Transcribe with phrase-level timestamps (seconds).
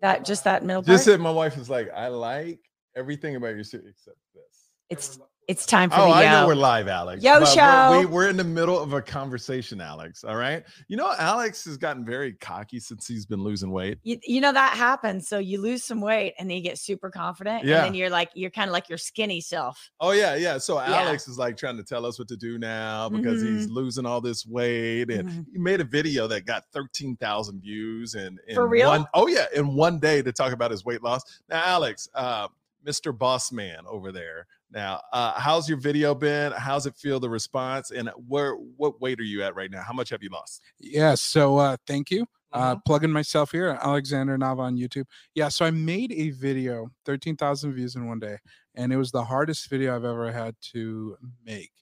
[0.00, 0.94] That just that middle part.
[0.94, 2.60] Just said my wife is like, I like
[2.94, 4.68] everything about your suit except this.
[4.90, 5.18] it's
[5.48, 7.22] it's time for Oh, the I know we're live, Alex.
[7.22, 7.98] Yo but we're- show.
[8.00, 10.24] We, we're in the middle of a conversation, Alex.
[10.24, 10.64] All right.
[10.88, 13.98] You know, Alex has gotten very cocky since he's been losing weight.
[14.02, 15.28] you, you know that happens.
[15.28, 17.64] So you lose some weight and then you get super confident.
[17.64, 17.76] Yeah.
[17.76, 19.90] And then you're like, you're kind of like your skinny self.
[20.00, 20.58] Oh yeah, yeah.
[20.58, 21.02] So Yeah.
[21.02, 24.20] Alex is like trying to tell us what to do now because he's losing all
[24.20, 25.46] this weight, and Mhm.
[25.52, 28.88] he made a video that got thirteen thousand views and in For real?
[28.88, 31.22] One, oh yeah, in one day to talk about his weight loss.
[31.48, 32.48] Now, Alex, uh,
[32.86, 33.16] Mr.
[33.16, 34.46] Boss Man over there.
[34.70, 36.52] Now, uh, how's your video been?
[36.52, 37.20] How's it feel?
[37.20, 39.82] The response, and where what weight are you at right now?
[39.82, 40.62] How much have you lost?
[40.78, 41.14] Yeah.
[41.14, 42.26] So uh, thank you.
[42.52, 42.80] Uh, Mm-hmm.
[42.86, 45.04] plugging myself here, Alexander Nava on YouTube.
[45.34, 45.48] Yeah.
[45.48, 48.38] So I made a video, 13,000 views in one day,
[48.74, 51.72] and it was the hardest video I've ever had to make.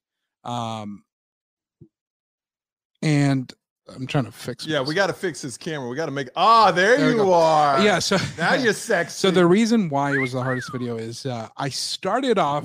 [0.43, 1.05] Um,
[3.03, 3.53] and
[3.89, 4.67] I'm trying to fix.
[4.67, 5.89] Yeah, we got to fix his camera.
[5.89, 6.29] We got to make.
[6.37, 7.83] Ah, there, There you are.
[7.83, 7.99] Yeah.
[7.99, 9.15] So now you're sexy.
[9.15, 12.65] So the reason why it was the hardest video is uh, I started off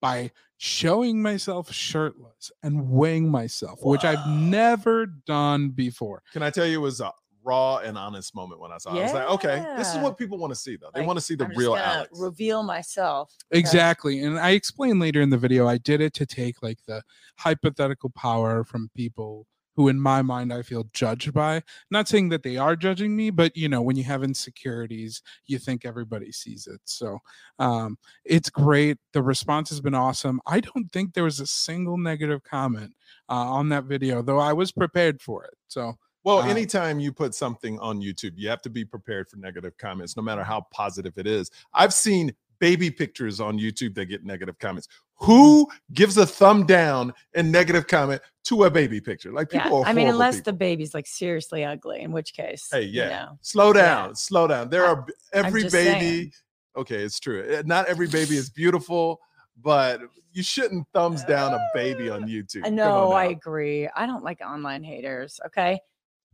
[0.00, 6.22] by showing myself shirtless and weighing myself, which I've never done before.
[6.32, 8.94] Can I tell you, it was a raw and honest moment when I saw.
[8.94, 9.00] it.
[9.00, 10.88] I was like, okay, this is what people want to see, though.
[10.94, 12.10] They Like, want to see the I'm real gonna Alex.
[12.18, 13.34] Reveal myself.
[13.52, 13.58] Okay.
[13.58, 14.20] Exactly.
[14.22, 17.02] And I explain later in the video, I did it to take like the
[17.36, 21.62] hypothetical power from people who, in my mind, I feel judged by.
[21.90, 25.58] Not saying that they are judging me, but you know, when you have insecurities, you
[25.58, 26.80] think everybody sees it.
[26.84, 27.18] So
[27.58, 28.98] um, it's great.
[29.12, 30.40] The response has been awesome.
[30.46, 32.92] I don't think there was a single negative comment
[33.28, 35.54] uh, on that video, though I was prepared for it.
[35.68, 39.36] So Well, Uh, anytime you put something on YouTube, you have to be prepared for
[39.36, 41.50] negative comments, no matter how positive it is.
[41.72, 44.88] I've seen baby pictures on YouTube that get negative comments.
[45.18, 49.32] Who gives a thumb down and negative comment to a baby picture?
[49.32, 49.62] Like Yeah.
[49.62, 50.52] people are I mean, unless people.
[50.52, 53.08] the baby's like seriously ugly, in which case, Hey, you yeah.
[53.08, 53.38] know.
[53.40, 53.82] slow Yeah.
[53.82, 54.68] down, slow down.
[54.70, 55.70] There I- are every baby.
[55.70, 56.32] saying.
[56.76, 57.44] Okay, it's true.
[57.48, 59.20] Eh, Not every baby is beautiful,
[59.62, 60.00] but
[60.32, 62.68] you shouldn't thumbs down a baby on YouTube.
[62.72, 63.88] No, on I agree.
[63.94, 65.38] I don't like online haters.
[65.46, 65.78] Okay.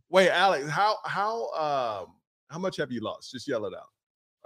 [0.09, 2.17] Wait, Alex, how how um
[2.49, 3.31] how much have you lost?
[3.31, 3.87] Just yell it out.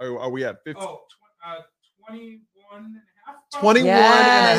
[0.01, 1.01] Are, are we at 50, Oh,
[1.43, 1.61] uh,
[2.05, 2.41] 21
[2.83, 2.95] and
[3.27, 3.61] a half.
[3.61, 3.97] 21 and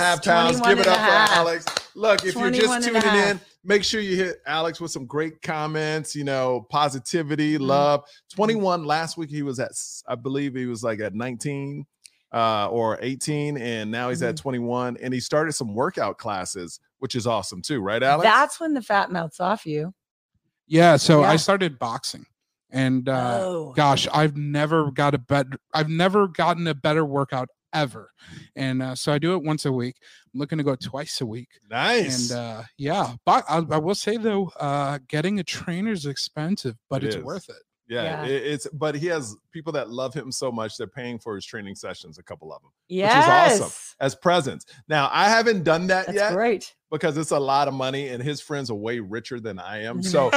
[0.01, 0.59] a half pounds?
[0.61, 1.31] 21 Give it up for half.
[1.33, 1.65] Alex.
[1.95, 6.15] Look, if you're just tuning in, make sure you hit Alex with some great comments,
[6.15, 7.67] you know, positivity, Mhm.
[7.67, 8.05] love.
[8.35, 9.73] 21 last week he was at
[10.07, 11.87] I believe he was like at 19
[12.35, 14.29] uh or 18 and now he's Mm-hmm.
[14.31, 18.25] at 21 and he started some workout classes, which is awesome too, right Alex?
[18.25, 19.95] That's when the fat melts off you.
[20.67, 20.97] Yeah.
[20.97, 21.31] So Yeah.
[21.31, 22.27] I started boxing.
[22.71, 27.49] And uh, oh, gosh i've never got a better i've never gotten a better workout
[27.83, 28.11] ever
[28.57, 29.97] and uh, so i do it once a week
[30.33, 32.31] i'm looking to go twice a week nice.
[32.31, 36.75] and uh yeah but I, I will say though uh getting a trainer is expensive
[36.91, 37.23] but It it's is.
[37.23, 38.25] worth it Yeah, Yeah.
[38.35, 41.45] it- it's but he has people that love him so much they're paying for his
[41.47, 43.61] training sessions, a couple of them yes.
[43.61, 43.73] awesome.
[44.01, 44.65] as presents.
[44.89, 46.75] Now I haven't done that That's yet great.
[46.91, 50.03] because it's a lot of money, and his friends are way richer than I am.
[50.15, 50.31] So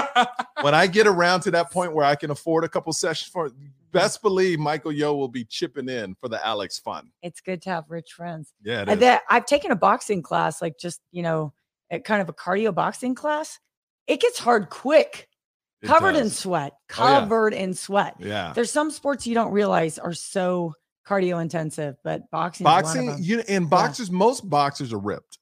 [0.62, 3.50] when I get around to that point where I can afford a couple sessions for,
[3.92, 7.12] best believe Michael Yo will be chipping in for the Alex fun.
[7.22, 8.54] It's good to have rich friends.
[8.64, 9.00] Yeah, it And is.
[9.00, 11.54] that I've taken a boxing class, like just you know,
[11.92, 13.60] a kind of a cardio boxing class.
[14.08, 15.28] It gets hard quick.
[15.82, 16.38] It covered in does.
[16.38, 16.74] sweat.
[16.74, 17.20] Oh, yeah.
[17.20, 18.16] Covered in sweat.
[18.20, 18.52] Yeah.
[18.54, 20.74] There's some sports you don't realize are so
[21.08, 22.66] cardio intensive, but boxing.
[22.66, 25.40] is one of Boxing, you and boxers, most boxers are ripped.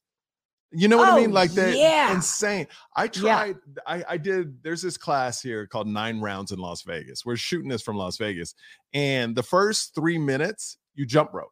[0.72, 1.32] You know what I mean?
[1.32, 2.14] Oh, Like they're yeah.
[2.14, 2.68] insane.
[2.96, 3.10] I Yeah.
[3.10, 3.56] tried,
[3.86, 7.26] I, I did, there's this class here called Nine Rounds in Las Vegas.
[7.26, 8.54] We're shooting this from Las Vegas.
[8.94, 11.52] And the first three minutes, you jump rope.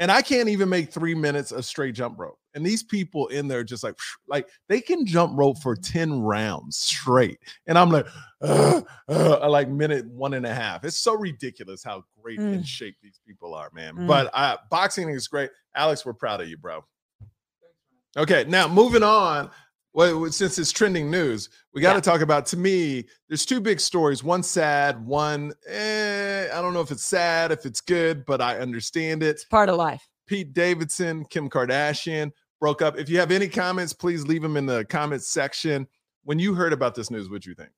[0.00, 2.38] And I can't even make three minutes of straight jump rope.
[2.54, 3.96] And these people in there just like,
[4.28, 7.38] like they can jump rope for 10 rounds straight.
[7.66, 8.06] And I'm like,
[8.40, 10.84] "Ugh, ugh," like minute one and a half.
[10.84, 12.64] It's so ridiculous how great in Mm.
[12.66, 13.96] shape these people are, man.
[13.96, 14.06] Mm.
[14.06, 15.50] But uh, boxing is great.
[15.74, 16.84] Alex, we're proud of you, bro.
[18.16, 19.50] Okay, now moving on.
[19.94, 22.00] Well, since it's trending news, we got to Yeah.
[22.12, 22.46] talk about.
[22.46, 24.22] To me, there's two big stories.
[24.22, 28.58] One sad, one eh, I don't know if it's sad, if it's good, but I
[28.58, 29.28] understand it.
[29.30, 30.06] it's part of life.
[30.26, 32.98] Pete Davidson, Kim Kardashian broke up.
[32.98, 35.88] If you have any comments, please leave them in the comments section.
[36.24, 37.70] When you heard about this news, what'd you think?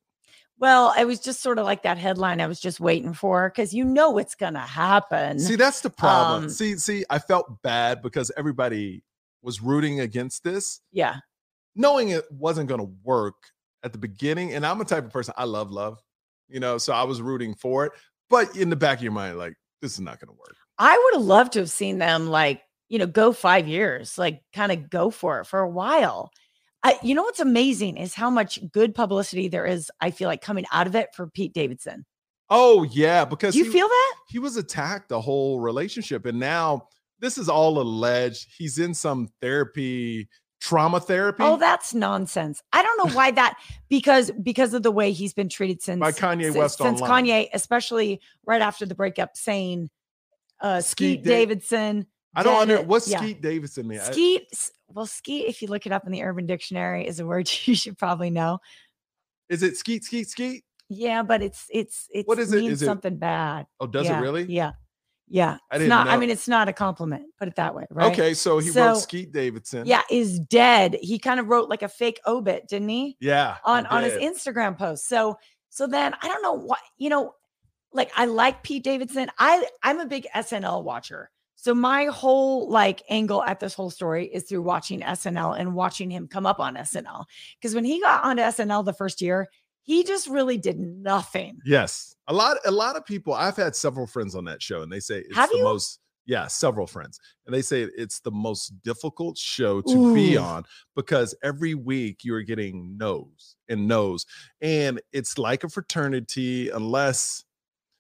[0.59, 3.73] Well, it was just sort of like that headline I was just waiting for because
[3.73, 5.39] you know what's going to happen.
[5.39, 6.45] See, that's the problem.
[6.45, 9.03] Um, see, see, I felt bad because everybody
[9.43, 10.81] was rooting against this.
[10.93, 11.17] yeah.
[11.75, 13.37] knowing it wasn't going to work
[13.83, 14.53] at the beginning.
[14.53, 16.03] And I'm a type of person I love love,
[16.49, 17.93] you know, so I was rooting for it.
[18.29, 20.57] But in the back of your mind, like this is not going to work.
[20.79, 24.43] I would have loved to have seen them like, you know, go five years, like
[24.53, 26.31] kind of go for it for a while.
[26.83, 30.41] I, you know what's amazing is how much good publicity there is, I feel like
[30.41, 32.07] coming out of it for Pete Davidson.
[32.49, 34.15] Oh yeah, because you he, feel that?
[34.29, 36.89] he was attacked the whole relationship, and now
[37.21, 38.49] this is all alleged.
[38.57, 40.29] He's in some therapy,
[40.61, 42.63] trauma therapy Oh, that's nonsense.
[42.73, 43.59] I don't know why that
[43.89, 47.25] because because of the way he's been treated since By Kanye si- West since online.
[47.27, 49.91] Kanye, especially right after the breakup, saying
[50.61, 52.07] uh Skeet Skeet Da- Davidson.
[52.35, 53.19] I don't under it- what's yeah.
[53.19, 54.01] Skeet Davidson mean.
[54.01, 57.51] Skeet well, skeet, if you look it up in the urban dictionary, is a word
[57.67, 58.61] you should probably know.
[59.49, 60.65] Is it skeet skeet skeet?
[60.89, 62.61] Yeah, but it's it's it's What is it?
[62.61, 63.67] means Is it- something bad.
[63.79, 64.45] Oh, does yeah, it really?
[64.45, 64.73] Yeah.
[65.33, 65.59] Yeah.
[65.71, 68.11] I It's not I mean it's not a compliment, put it that way, right?
[68.13, 69.87] Okay, so he So- wrote Skeet Davidson.
[69.87, 70.99] Yeah, is dead.
[71.01, 73.17] He kind of wrote like a fake obit, didn't he?
[73.21, 74.15] yeah, on on his.
[74.15, 75.09] Instagram post.
[75.09, 75.39] So
[75.69, 77.35] so then I don't know what you know,
[77.93, 79.31] like I like Pete Davidson.
[79.39, 81.31] I I'm a big SNL watcher.
[81.55, 86.11] So my whole like angle at this whole story is through watching SNL and watching
[86.11, 87.27] him come up on SNL.
[87.61, 89.49] Because when he got onto SNL the first year,
[89.83, 91.59] he just really did nothing.
[91.65, 92.59] Yes, a lot.
[92.65, 93.33] A lot of people.
[93.33, 95.65] I've had several friends on that show, and they say it's Have the you?
[95.65, 96.01] most.
[96.27, 101.35] Yeah, several friends, and they say it's the most difficult show to be on because
[101.43, 104.27] every week you're getting no's and no's,
[104.61, 106.69] and it's like a fraternity.
[106.69, 107.45] Unless,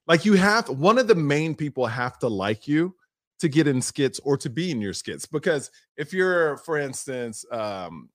[0.06, 2.94] like, you have one of the main people have to like you
[3.40, 5.26] to get in skits or to be in your skits.
[5.26, 8.10] Because if you're, for instance, um,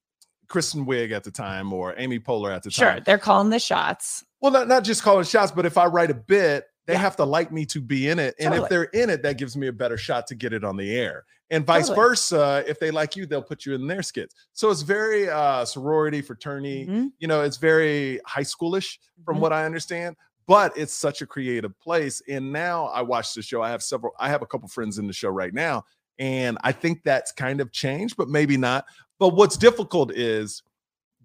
[0.48, 3.50] Kristen Wiig at the time or Amy Poehler at the Sure, time, Sure, they're calling
[3.50, 4.24] the shots.
[4.42, 7.00] well, not, not just calling shots, but if I write a bit, they Yeah.
[7.00, 8.36] have to like me to be in it.
[8.40, 8.64] And Totally.
[8.66, 10.96] if they're in it, that gives me a better shot to get it on the
[10.96, 11.26] air.
[11.50, 12.08] And vice Totally.
[12.10, 12.64] versa.
[12.68, 14.34] If they like you, they'll put you in their skits.
[14.54, 19.42] So it's very uh sorority, fraternity, Mhm, you know, it's very high schoolish from mhm.
[19.42, 20.16] what I understand.
[20.48, 22.22] But it's such a creative place.
[22.30, 23.64] And now I watch the show.
[23.64, 25.86] I have several, I have a couple friends in the show right now.
[26.20, 28.86] And I think that's kind of changed, but maybe not.
[29.20, 30.62] But what's difficult is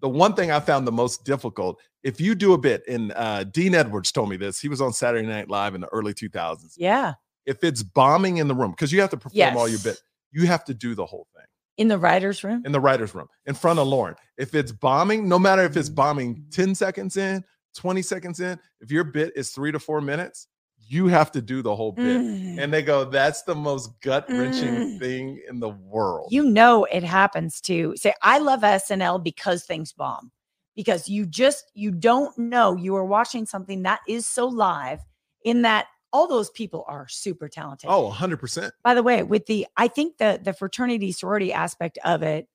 [0.00, 3.44] the one thing I found the most difficult, if you do a bit, and uh,
[3.44, 6.74] Dean Edwards told me this, he was on Saturday Night Live in the early 2000s.
[6.76, 7.14] Yeah.
[7.46, 9.82] If it's bombing in the room, because you have to perform all your Yes.
[9.84, 10.00] bit,
[10.32, 11.44] you have to do the whole thing
[11.76, 12.62] In the writer's room.
[12.64, 14.14] in the writer's room in front of Lorne.
[14.38, 16.50] If it's bombing, no matter if it's bombing Mm.
[16.52, 17.44] 10 seconds in,
[17.76, 20.46] 20 seconds in, if your bit is three to four minutes,
[20.92, 22.20] you have to do the whole bit.
[22.20, 22.60] Mm.
[22.60, 24.98] And they go, that's the most gut wrenching Mm.
[24.98, 26.28] thing in the world.
[26.32, 30.30] you know it happens to say i love snl because things bomb
[30.76, 35.00] because you just you don't know you are watching something that is so live
[35.44, 38.70] in that all those people are super talented oh, 100%.
[38.82, 42.46] by the way with the i think the the fraternity sorority aspect of it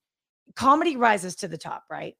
[0.55, 2.15] comedy rises to the top right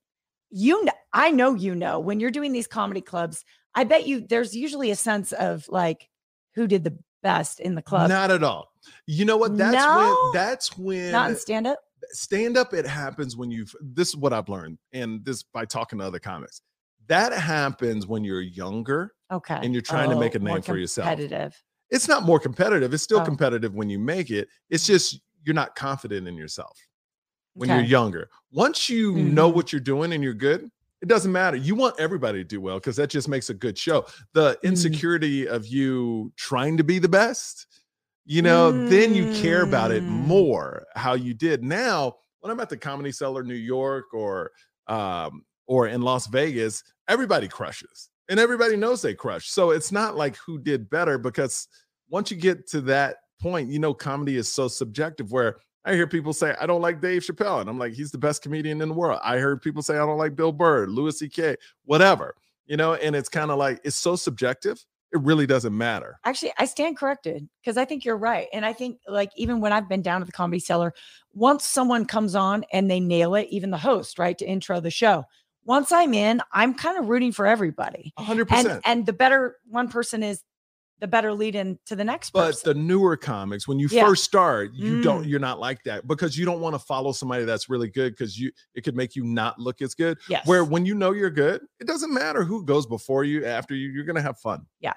[0.50, 3.44] you know i know you know when you're doing these comedy clubs
[3.76, 6.10] i bet you there's usually a sense of like
[6.56, 8.72] who did the best in the club Not at all.
[9.08, 9.58] You know what?
[9.58, 9.98] That's No?
[9.98, 11.80] when that's when not in stand up
[12.12, 15.98] stand up it happens when you've this is what i've learned and this by talking
[16.00, 16.62] to other comics
[17.08, 20.78] that happens when you're younger okay and you're trying to make a Oh, name for
[20.78, 21.08] yourself.
[21.08, 23.26] competitive it's not more competitive it's still Oh.
[23.26, 26.78] competitive when you make it it's just you're not confident in yourself
[27.56, 29.56] when you're younger once you know Mhm.
[29.56, 30.70] what you're doing and you're good
[31.02, 33.78] it doesn't matter you want everybody to do well because that just makes a good
[33.78, 34.64] show the Mm.
[34.64, 37.68] insecurity of you trying to be the best
[38.26, 40.10] you know then you care about it Mm.
[40.10, 44.52] more how you did now when i'm at the comedy cellar new york or
[44.88, 50.16] um or in las vegas everybody crushes and everybody knows they crush so it's not
[50.16, 51.68] like who did better because
[52.10, 56.08] once you get to that point you know comedy is so subjective where I hear
[56.08, 57.62] people say, I don't like Dave Chappelle.
[57.62, 59.20] And I'm like, he's the best comedian in the world.
[59.24, 63.16] I heard people say, I don't like Bill Burr, Louis C.K., whatever, you know, and
[63.16, 64.84] it's kind of like, it's so subjective.
[65.14, 66.20] It really doesn't matter.
[66.26, 68.48] Actually, I stand corrected because I think you're right.
[68.52, 70.94] And I think, like, even when I've been down at the comedy cellar,
[71.34, 74.90] once someone comes on and they nail it, even the host, right, to intro the
[74.90, 75.24] show,
[75.64, 78.12] once I'm in, I'm kind of rooting for everybody.
[78.20, 78.52] 100%.
[78.52, 80.44] And and the better one person is,
[81.00, 82.70] the better lead in to the next but person.
[82.70, 84.06] the newer comics, when you Yeah.
[84.08, 85.30] first start, you don't, Mm.
[85.30, 88.40] you're not like that because you don't want to follow somebody that's really good because
[88.40, 90.18] you, it could make you not look as good.
[90.30, 90.48] yes.
[90.48, 93.90] Where when you know you're good, it doesn't matter who goes before you, after you,
[93.90, 94.66] you're going to have fun.
[94.80, 94.94] Yeah.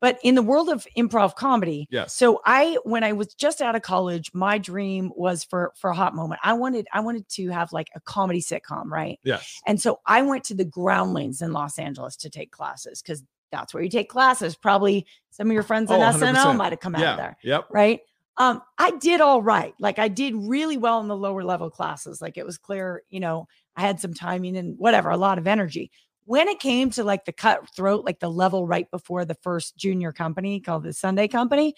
[0.00, 2.14] But in the world of improv comedy, Yes.
[2.14, 5.94] So I, when I was just out of college, my dream was for for a
[5.94, 6.40] hot moment.
[6.44, 9.18] I wanted I wanted to have like a comedy sitcom, right?
[9.24, 9.60] Yes.
[9.66, 13.22] And so I went to the Groundlings in Los Angeles to take classes because
[13.54, 14.56] that's where you take classes.
[14.56, 17.10] Probably some of your friends in Oh, SNL might have come out Yeah.
[17.12, 17.66] of there, Yep.
[17.70, 18.00] right?
[18.36, 19.74] Um, I did all right.
[19.78, 22.20] Like I did really well in the lower level classes.
[22.20, 23.46] Like it was clear, you know,
[23.76, 25.90] I had some timing and whatever, a lot of energy.
[26.24, 30.10] When it came to like the cutthroat, like the level right before the first junior
[30.10, 31.74] company called the Sunday Company,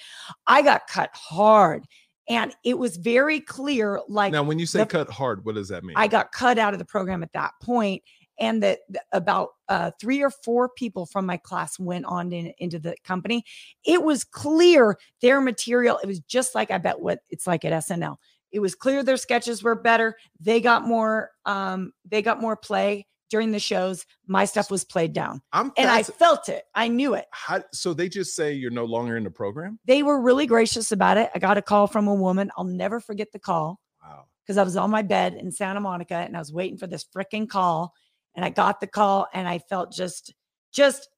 [0.47, 1.85] I got cut hard.
[2.29, 5.69] And it was very clear, like now, when you say the- cut hard, what does
[5.69, 5.95] that mean?
[5.97, 8.03] I got cut out of the program at that point,
[8.39, 8.81] and that
[9.13, 13.45] about uh, three or four people from my class went on in, into the company.
[13.85, 15.99] It was clear their material.
[16.03, 18.17] It was just like I bet what it's like at SNL.
[18.53, 20.17] It was clear their sketches were better.
[20.41, 21.31] They got more.
[21.45, 24.07] Um, they got more play during the shows.
[24.29, 26.63] My stuff was played down, I'm and I felt it.
[26.77, 27.25] I knew it.
[27.33, 29.81] how, so they just say you're no longer in the program.
[29.85, 31.29] They were really gracious about it.
[31.35, 32.53] I got a call from a woman.
[32.57, 34.27] I'll never forget the call Wow.
[34.45, 37.05] because I was on my bed in Santa Monica and I was waiting for this
[37.05, 37.93] freaking call.
[38.37, 40.33] And I got the call and I felt just,
[40.73, 41.09] just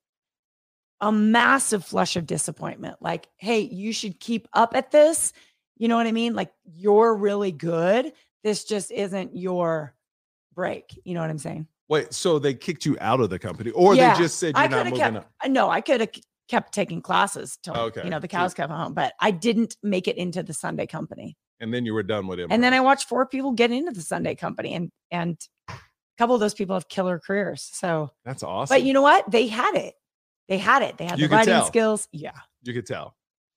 [1.01, 2.97] a massive flush of disappointment.
[3.01, 5.33] Like, hey, you should keep up at this.
[5.77, 6.35] You know what I mean?
[6.35, 8.13] Like, you're really good.
[8.43, 9.95] This just isn't your
[10.55, 10.99] break.
[11.05, 11.67] You know what I'm saying?
[11.89, 14.63] Wait, so they kicked you out of the company, or Yeah, they just said I
[14.63, 15.25] you're not moving kept- up?
[15.25, 16.11] Uh, I know I could have
[16.49, 20.07] kept taking classes till Okay, you know the cows come home, but I didn't make
[20.09, 21.37] it into the Sunday company.
[21.61, 22.49] And then you were done with him.
[22.51, 25.39] And then I watched four people get into the Sunday company, and and
[26.19, 27.69] couple of those people have killer careers.
[27.73, 28.75] So, That's awesome.
[28.75, 29.31] but you know what?
[29.31, 29.95] They had it.
[30.49, 30.99] They had it.
[30.99, 31.67] They had You the writing tell.
[31.67, 32.09] skills.
[32.13, 32.33] Yeah,
[32.63, 33.15] you could tell.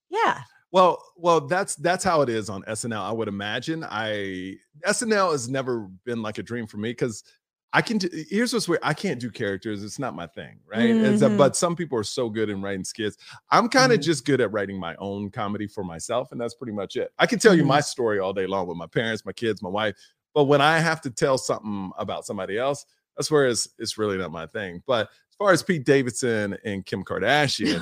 [0.09, 0.41] yeah.
[0.73, 3.01] Well, well, that's that's how it is on SNL.
[3.01, 3.83] I would imagine.
[3.83, 4.55] I
[4.87, 7.25] SNL has never been like a dream for me because
[7.73, 7.97] I can.
[7.97, 8.79] do- Here's what's weird.
[8.83, 9.83] I can't do characters.
[9.83, 10.89] It's not my thing, right?
[10.89, 13.17] It's a- but some people are so good in writing skits.
[13.49, 14.03] I'm kind of Mhm.
[14.03, 17.11] just good at writing my own comedy for myself, and that's pretty much it.
[17.19, 17.67] I can tell you Mhm.
[17.67, 19.95] my story all day long with my parents, my kids, my wife.
[20.33, 22.85] But when I have to tell something about somebody else,
[23.17, 24.81] that's where it's it's really not my thing.
[24.87, 27.81] But as far as Pete Davidson and Kim Kardashian,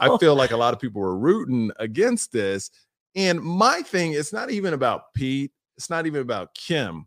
[0.00, 2.70] I feel like a lot of people were rooting against this.
[3.14, 7.06] And my thing, it's not even about Pete, it's not even about Kim.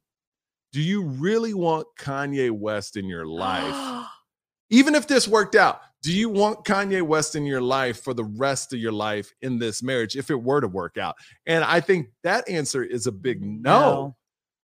[0.72, 4.08] Do you really want Kanye West in your life?
[4.72, 8.24] Even if this worked out, do you want Kanye West in your life for the
[8.24, 11.16] rest of your life in this marriage if it were to work out?
[11.46, 14.16] And I think that answer is a big no.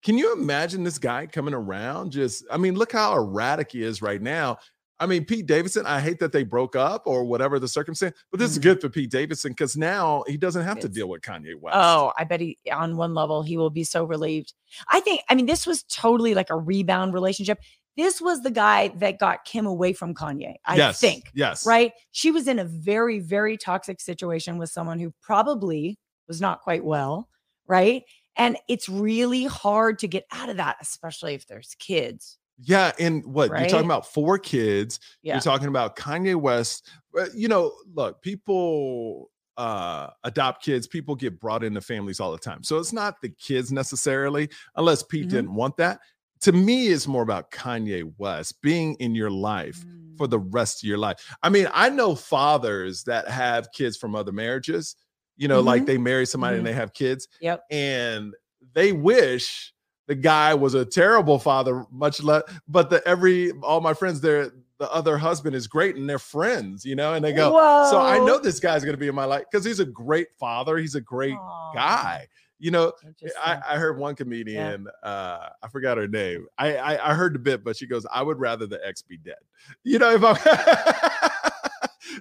[0.02, 2.12] Can you imagine this guy coming around?
[2.12, 4.58] Just, I mean, look how erratic he is right now.
[5.00, 8.40] I mean, Pete Davidson, I hate that they broke up or whatever the circumstance, but
[8.40, 8.62] this is Mhm.
[8.62, 11.76] good for Pete Davidson because now he doesn't have to deal with Kanye West.
[11.76, 14.54] Oh, I bet he on one level he will be so relieved.
[14.88, 17.60] I think I mean this was totally like a rebound relationship.
[17.96, 20.54] This was the guy that got Kim away from Kanye.
[20.64, 21.30] I yes, think.
[21.32, 21.64] Yes.
[21.64, 21.92] Right?
[22.10, 26.84] She was in a very very toxic situation with someone who probably was not quite
[26.84, 27.28] well,
[27.68, 28.02] right?
[28.38, 32.38] And it's really hard to get out of that especially if there's kids.
[32.60, 32.92] Yeah.
[32.98, 34.98] And what you're talking about four kids.
[35.22, 35.34] Yeah.
[35.34, 36.88] You're talking about Kanye West.
[37.18, 42.38] Uh, You know, look, people uh adopt kids, people get brought into families all the
[42.38, 42.62] time.
[42.62, 45.30] So it's not the kids necessarily, unless Pete Mhm.
[45.30, 45.98] didn't want that.
[46.42, 49.84] To me, it's more about Kanye West being in your life
[50.16, 50.30] for Mm.
[50.30, 51.16] the rest of your life.
[51.42, 54.94] I mean, I know fathers that have kids from other marriages,
[55.38, 55.86] you know, like Mhm.
[55.86, 56.58] they marry somebody Mhm.
[56.58, 57.64] and they have kids, Yep.
[57.70, 58.34] and
[58.74, 59.72] they wish
[60.06, 64.50] the guy was a terrible father, much less, but the every all my friends, they're
[64.78, 67.50] the other husband is great and they're friends, you know, and they go,
[67.90, 70.76] So I know this guy's gonna be in my life because he's a great father,
[70.76, 72.28] he's a great Aw, guy.
[72.60, 72.92] You know.
[73.40, 76.46] I, I heard one comedian, uh, I forgot her name.
[76.58, 79.16] I, I I heard the bit, but she goes, I would rather the ex be
[79.16, 79.36] dead.
[79.84, 80.36] You know, if I'm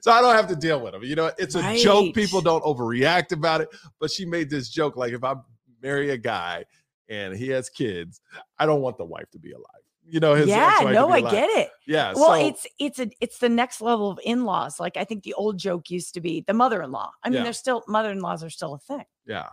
[0.01, 1.03] so I don't have to deal with them.
[1.03, 2.13] You know, it's a joke.
[2.13, 3.69] People don't overreact about it.
[3.99, 5.35] But she made this joke like if I
[5.81, 6.65] marry a guy
[7.09, 8.21] and he has kids,
[8.59, 9.65] I don't want the wife to be alive.
[10.09, 11.69] You know, his yeah, no, I get it.
[11.85, 12.13] Yeah.
[12.15, 15.33] well so, it's it's a it's the next level of in-laws like i think the
[15.33, 17.43] old joke used to be the mother-in-law i mean Yeah.
[17.43, 19.47] there's still mother-in-laws are still a thing yeah.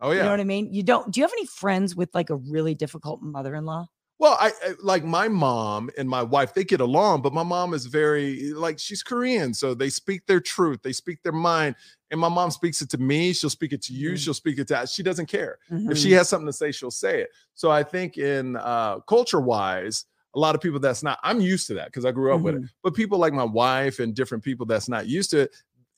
[0.00, 0.18] Oh yeah.
[0.18, 2.36] you know what i mean you don't do you have any friends with like a
[2.36, 3.86] really difficult mother-in-law
[4.20, 7.72] Well, I, I like my mom and my wife, they get along, but my mom
[7.72, 11.76] is very like she's Korean, so they speak their truth, they speak their mind.
[12.10, 14.18] And my mom speaks it to me, she'll speak it to you, Mhm.
[14.18, 14.92] she'll speak it to us.
[14.92, 15.58] she doesn't care.
[15.70, 15.96] If Mhm.
[16.02, 17.30] she has something to say, she'll say it.
[17.54, 21.66] So I think in uh culture wise, a lot of people that's not I'm used
[21.68, 22.62] to that because I grew up with it.
[22.62, 22.68] Mhm.
[22.82, 25.54] But people like my wife and different people that's not used to it,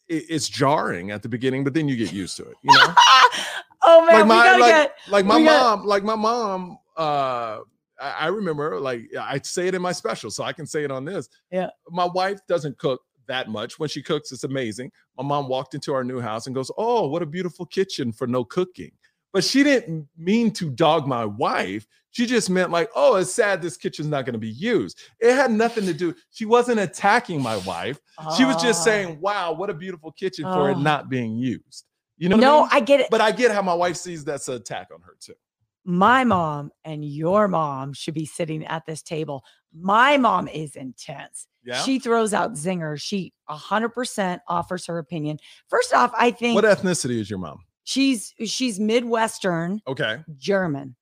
[0.08, 2.94] it, it's jarring at the beginning, but then you get used to it, you know.
[3.82, 7.60] oh man like my like, get like my we got- mom like my mom uh
[8.00, 11.04] I, remember like i say it in my special so i can say it on
[11.04, 11.68] this Yeah.
[11.90, 15.92] my wife doesn't cook that much when she cooks it's amazing my mom walked into
[15.94, 18.90] our new house and goes oh what a beautiful kitchen for no cooking
[19.32, 23.62] but she didn't mean to dog my wife she just meant like oh it's sad
[23.62, 27.40] this kitchen's not going to be used it had nothing to do she wasn't attacking
[27.40, 28.00] my wife
[28.36, 28.84] she was just Ah.
[28.84, 30.80] saying wow what a beautiful kitchen for it Oh.
[30.80, 31.84] not being used
[32.18, 32.68] you know what I no mean?
[32.72, 35.16] i get it but I get how my wife sees that's an attack on her
[35.20, 35.34] too.
[35.84, 41.46] My mom and your mom should be sitting at this table my mom is intense
[41.64, 41.82] Yeah.
[41.82, 47.18] she throws out zingers she 100% offers her opinion first off i think what ethnicity
[47.18, 47.58] is your mom?
[47.84, 50.18] she's she's midwestern Okay.
[50.36, 50.96] German.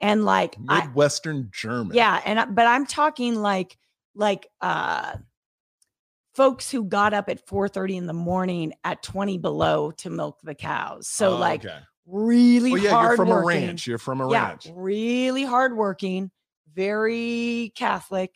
[0.00, 1.94] and like I, Midwestern German.
[1.96, 3.76] yeah, and but I'm talking like
[4.14, 5.16] like uh
[6.34, 10.54] folks who got up at 4:30 in the morning at 20 below to milk the
[10.54, 11.08] cows.
[11.08, 11.78] So Oh, like okay.
[12.06, 13.86] Really Well, yeah, you're hard from a ranch.
[13.86, 14.68] You're from a yeah, ranch.
[14.74, 16.30] really hardworking,
[16.74, 18.32] very Catholic,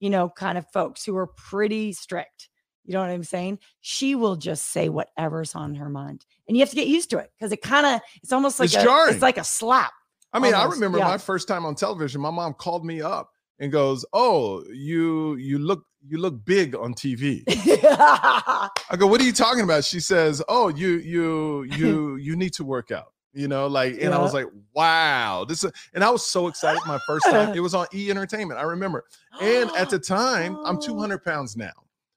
[0.00, 2.48] you know, kind of folks who are pretty strict.
[2.84, 3.58] You know what I'm saying?
[3.82, 7.18] She will just say whatever's on her mind, and you have to get used to
[7.18, 9.12] it because it kind of it's almost like It's a, jarring.
[9.14, 9.92] it's like a slap.
[10.32, 11.04] I mean, I remember yeah.
[11.04, 12.20] my first time on television.
[12.20, 16.94] My mom called me up and goes, "Oh, you you look you look big on
[16.94, 22.36] TV." I go, "What are you talking about?" She says, "Oh, you you you you
[22.36, 26.02] need to work out." You know, like, and I was like, "Wow, this!" Is, and
[26.02, 27.50] I was so excited my first time.
[27.52, 28.58] It was on E Entertainment.
[28.58, 29.04] I remember,
[29.38, 30.78] and at the time, I'm Oh.
[30.78, 31.72] 200 pounds now,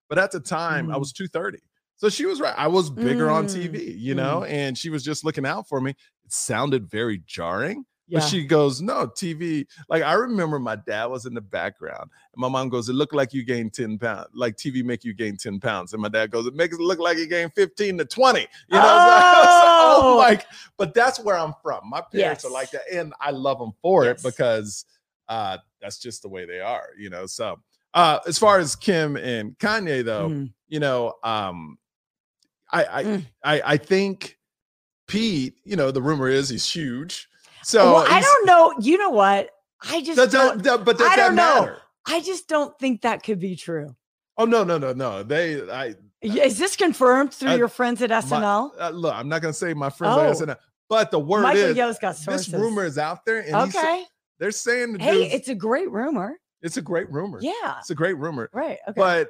[0.09, 0.99] but at the time, I Mm.
[0.99, 1.59] was 230.
[1.97, 2.55] So she was right.
[2.57, 5.79] I was bigger on Mm, TV, you know, and she was just looking out for
[5.79, 5.91] me.
[5.91, 7.85] It sounded very jarring.
[8.11, 8.19] Yeah.
[8.19, 9.65] But she goes, no, TV.
[9.89, 12.09] Like I remember my dad was in the background.
[12.33, 14.27] And my mom goes, It looked like you gained 10 pounds.
[14.33, 15.93] Like TV make you gain 10 pounds.
[15.93, 18.39] And my dad goes, It makes it look like you gained 15 to 20.
[18.41, 20.17] You know, So I like, oh Oh.
[20.17, 20.45] like,
[20.77, 21.89] but that's where I'm from.
[21.89, 22.81] My parents are like that.
[22.91, 24.19] And I love them for Yes.
[24.19, 24.85] it because
[25.29, 27.25] uh that's just the way they are, you know.
[27.25, 27.59] So
[27.93, 30.53] uh as far as Kim and Kanye, though, Mhm.
[30.67, 31.77] you know, um
[32.71, 33.25] I I Mm.
[33.43, 34.37] I, I think
[35.07, 37.27] Pete, you know, the rumor is he's huge.
[37.63, 38.73] So well, I don't know.
[38.79, 39.49] You know what?
[39.83, 40.63] I just does don't.
[40.63, 41.61] that, that- but does I don't know.
[41.61, 41.77] matter?
[42.07, 43.95] I just don't think that could be true.
[44.37, 45.21] Oh no, no, no, no.
[45.23, 48.71] They, I, Is this confirmed through I- your friends at my- SNL?
[48.79, 50.21] uh, look, I'm not gonna say my friends Oh.
[50.21, 50.57] are SNL,
[50.89, 54.05] but the word Michael is Yo's got this rumor is out there, and okay.
[54.39, 56.39] they're saying the Hey, it's a great rumor.
[56.61, 57.39] it's a great rumor.
[57.41, 57.77] Yeah.
[57.79, 58.49] it's a great rumor.
[58.53, 58.79] Right.
[58.87, 58.93] Okay.
[58.99, 59.29] But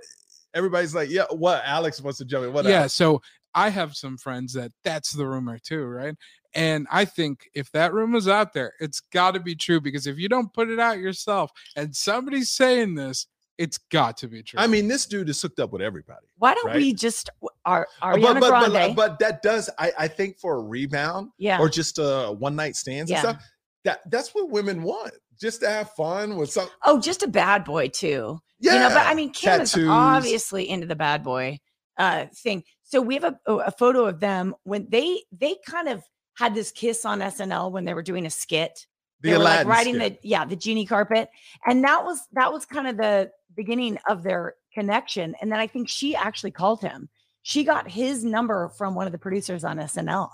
[0.53, 1.61] everybody's like, yeah, what?
[1.65, 2.53] Alex wants to jump in.
[2.53, 2.65] What?
[2.65, 2.93] yeah Alex?
[2.93, 3.21] so
[3.53, 6.15] i have some friends that that's the rumor too right
[6.53, 10.17] and i think if that rumor's out there it's got to be true because if
[10.17, 13.27] you don't put it out yourself and somebody's saying this
[13.57, 16.25] it's got to be true I mean, this dude is hooked up with everybody.
[16.37, 16.77] Why don't right?
[16.77, 17.29] we just
[17.63, 18.95] our Uh, Ariana but, but, but, Grande?
[18.95, 21.59] but that does, I, I think, for a rebound yeah.
[21.59, 23.17] or just uh, one night stands Yeah.
[23.17, 23.43] and stuff.
[23.83, 26.69] That that's what women want, just to have fun with some.
[26.85, 28.39] oh, just a bad boy too.
[28.59, 29.77] Yeah, You know, but I mean, Kim tattoos.
[29.77, 31.59] is obviously into the bad boy
[31.97, 32.63] uh thing.
[32.83, 36.01] So we have a, a photo of them when they they kind of
[36.41, 38.87] had this kiss on SNL when they were doing a skit.
[39.21, 40.21] the they were like Aladdin riding skit.
[40.23, 41.29] the yeah the genie carpet,
[41.65, 45.35] and that was that was kind of the beginning of their connection.
[45.41, 47.09] And then I think she actually called him.
[47.43, 50.29] She got his number from one of the producers on SNL.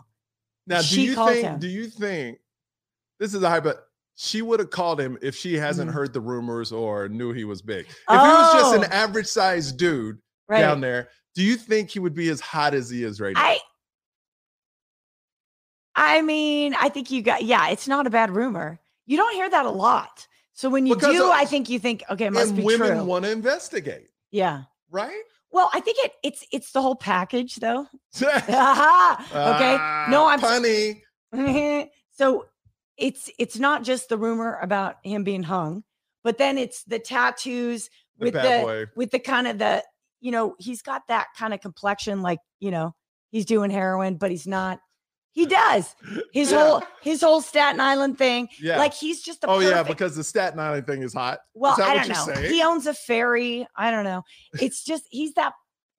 [0.68, 1.44] Now, do She you think?
[1.46, 1.60] him.
[1.60, 2.40] Do you think
[3.20, 3.64] this is a hype?
[3.64, 5.94] But she would have called him if she hasn't Mhm.
[5.94, 7.86] heard the rumors or knew he was big.
[7.88, 8.96] If he was just an Oh.
[8.96, 10.60] average sized dude Right.
[10.62, 13.42] down there, do you think he would be as hot as he is right now?
[13.42, 13.60] I
[15.98, 18.80] I mean, I think you got yeah, it's not a bad rumor.
[19.06, 20.28] You don't hear that a lot.
[20.54, 22.90] So when you Because do, of- I think you think, okay, must and be women
[22.98, 23.04] true.
[23.04, 24.64] want to investigate, yeah.
[24.90, 25.22] right?
[25.52, 27.88] Well, I think it it's it's the whole package though.
[28.22, 28.46] okay.
[28.50, 31.04] Ah, No, I'm funny.
[32.12, 32.46] so
[32.98, 35.84] it's it's not just the rumor about him being hung,
[36.24, 38.86] but then it's the tattoos The with the boy.
[38.96, 39.84] with the kind of the
[40.20, 42.94] you know he's got that kind of complexion like you know
[43.32, 44.80] he's doing heroin but he's not
[45.38, 45.96] he does
[46.34, 46.58] his Yeah.
[46.68, 48.78] whole his whole staten island thing Yeah.
[48.80, 51.40] like he's just a oh yeah, because the Staten Island thing is hot.
[51.54, 52.52] well is that i don't know saying?
[52.54, 54.24] he owns a ferry i don't know
[54.60, 55.54] it's just he's that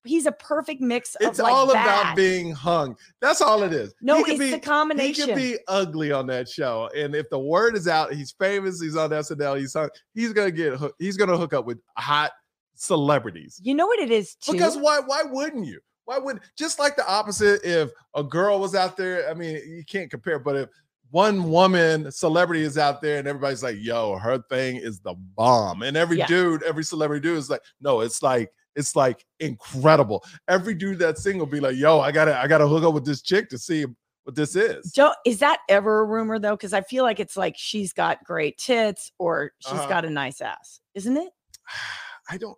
[0.04, 1.84] he's a perfect mix of It's like all bad.
[1.84, 2.96] about being hung.
[3.20, 3.94] That's all it is.
[4.00, 5.28] no it's be- the combination.
[5.28, 8.80] He could be ugly on that show, and if the word is out, he's famous.
[8.80, 9.58] He's on SNL.
[9.58, 12.30] He's hung, he's gonna get he's gonna hook up with hot
[12.74, 13.60] celebrities.
[13.62, 15.00] you know what it is too Because why?
[15.04, 15.80] Why wouldn't you?
[16.08, 17.60] Why would just like the opposite?
[17.64, 20.38] If a girl was out there, I mean, you can't compare.
[20.38, 20.70] But if
[21.10, 25.82] one woman celebrity is out there and everybody's like, "Yo, her thing is the bomb,"
[25.82, 26.26] and every Yeah.
[26.26, 30.24] dude, every celebrity dude is like, "No, it's like." It's like incredible.
[30.46, 33.22] Every dude that's single be like, "Yo, I gotta, I gotta hook up with this
[33.22, 33.84] chick to see
[34.22, 36.54] what this is." Don't, is that ever a rumor though?
[36.54, 39.88] Because I feel like it's like she's got great tits or she's Uh-huh.
[39.88, 41.32] got a nice ass, isn't it?
[42.30, 42.56] I don't.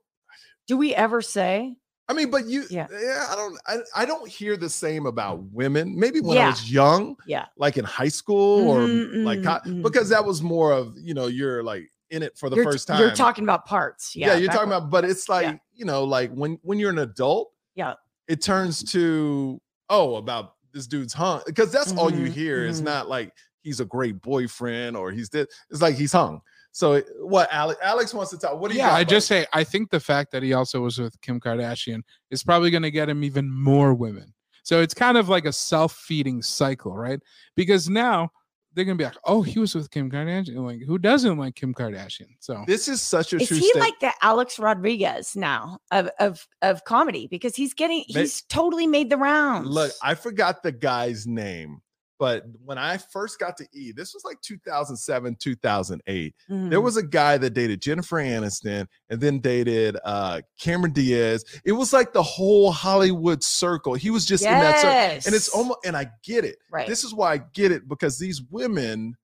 [0.67, 1.75] Do we ever say?
[2.11, 3.27] I mean, but you, yeah, Yeah.
[3.31, 5.96] I don't, I, I don't hear the same about women.
[5.99, 7.46] Maybe when I was young, Yeah.
[7.57, 9.83] like in high school or Mhm, like mhm, mhm.
[9.83, 12.88] because that was more of you know you're like in it for the you're, first
[12.88, 12.99] time.
[13.01, 14.16] You're talking about parts.
[14.16, 14.37] yeah, Yeah.
[14.38, 17.94] you're talking about, but it's like you know, like when when you're an adult, Yeah.
[18.27, 22.66] it turns to oh about this dude's hung because that's all you Mhm, hear.
[22.66, 22.85] It's mhm.
[22.85, 25.46] not like he's a great boyfriend or he's this.
[25.70, 26.40] It's like he's hung.
[26.72, 28.61] So what Alex Alex wants to talk.
[28.61, 28.96] What do you yeah, got?
[28.96, 32.42] I just say I think the fact that he also was with Kim Kardashian is
[32.42, 34.33] probably going to get him even more women.
[34.62, 37.20] So it's kind of like a self-feeding cycle, right?
[37.56, 38.30] Because now
[38.74, 40.64] they're gonna be like, oh, he was with Kim Kardashian.
[40.64, 42.28] Like, who doesn't like Kim Kardashian?
[42.38, 46.09] So This is such a Is true he stat- like the Alex Rodriguez now of
[46.20, 49.68] of of comedy because he's getting Ma- he's totally made the rounds.
[49.68, 51.83] Look, I forgot the guy's name,
[52.20, 56.35] but when I first got to E, this was like 2007, 2008.
[56.48, 56.83] There Mhm.
[56.83, 61.44] was a guy that dated Jennifer Aniston and then dated uh Cameron Diaz.
[61.64, 63.94] It was like the whole Hollywood circle.
[63.94, 65.26] He was just in that circle.
[65.26, 66.59] And it's almost and I get it.
[66.70, 66.87] right.
[66.87, 69.16] This is why I get it because these women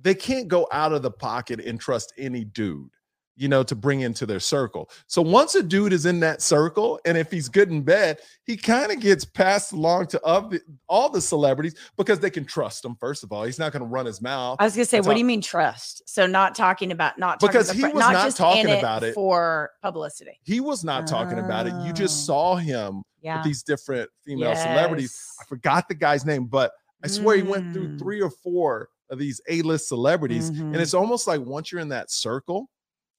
[0.00, 2.90] they can't go out of the pocket and trust any dude,
[3.36, 4.90] you know, to bring into their circle.
[5.06, 8.56] So once a dude is in that circle, and if he's good in bed, he
[8.56, 12.84] kind of gets passed along to of the, all the celebrities because they can trust
[12.84, 12.94] him.
[13.00, 14.58] First of all, he's not going to run his mouth.
[14.60, 16.02] I was gonna say, what do you mean trust?
[16.06, 19.14] So not talking about not talking Because he was not, not talking about it.
[19.14, 20.38] for publicity.
[20.42, 21.72] He was not talking about it.
[21.86, 22.26] You just Oh.
[22.26, 25.18] saw him Yeah, with these different female celebrities.
[25.40, 27.98] I forgot the guy's name, but I swear he went through Mm.
[27.98, 30.50] three or four of these A-list celebrities.
[30.50, 30.60] Mhm.
[30.72, 32.68] And it's almost like once you're in that circle,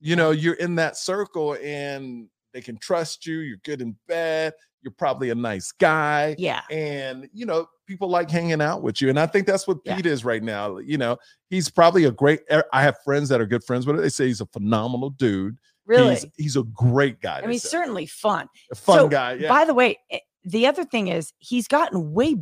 [0.04, 4.54] you know, you're in that circle and they can trust you, you're good in bed,
[4.82, 6.36] you're probably a nice guy.
[6.38, 9.10] Yeah, And you know, people like hanging out with you.
[9.10, 9.96] And I think that's what Yeah.
[9.96, 10.78] Pete is right now.
[10.78, 11.18] You know,
[11.50, 14.02] he's probably a great er, I have friends that are good friends with it.
[14.02, 15.58] They say he's a phenomenal dude.
[15.86, 16.16] really.
[16.16, 17.40] He's he's a great guy.
[17.42, 17.70] I mean, say.
[17.70, 18.50] certainly fun.
[18.72, 19.34] a fun so, guy.
[19.34, 19.48] Yeah.
[19.48, 22.36] By the way, eh, the other thing is he's gotten way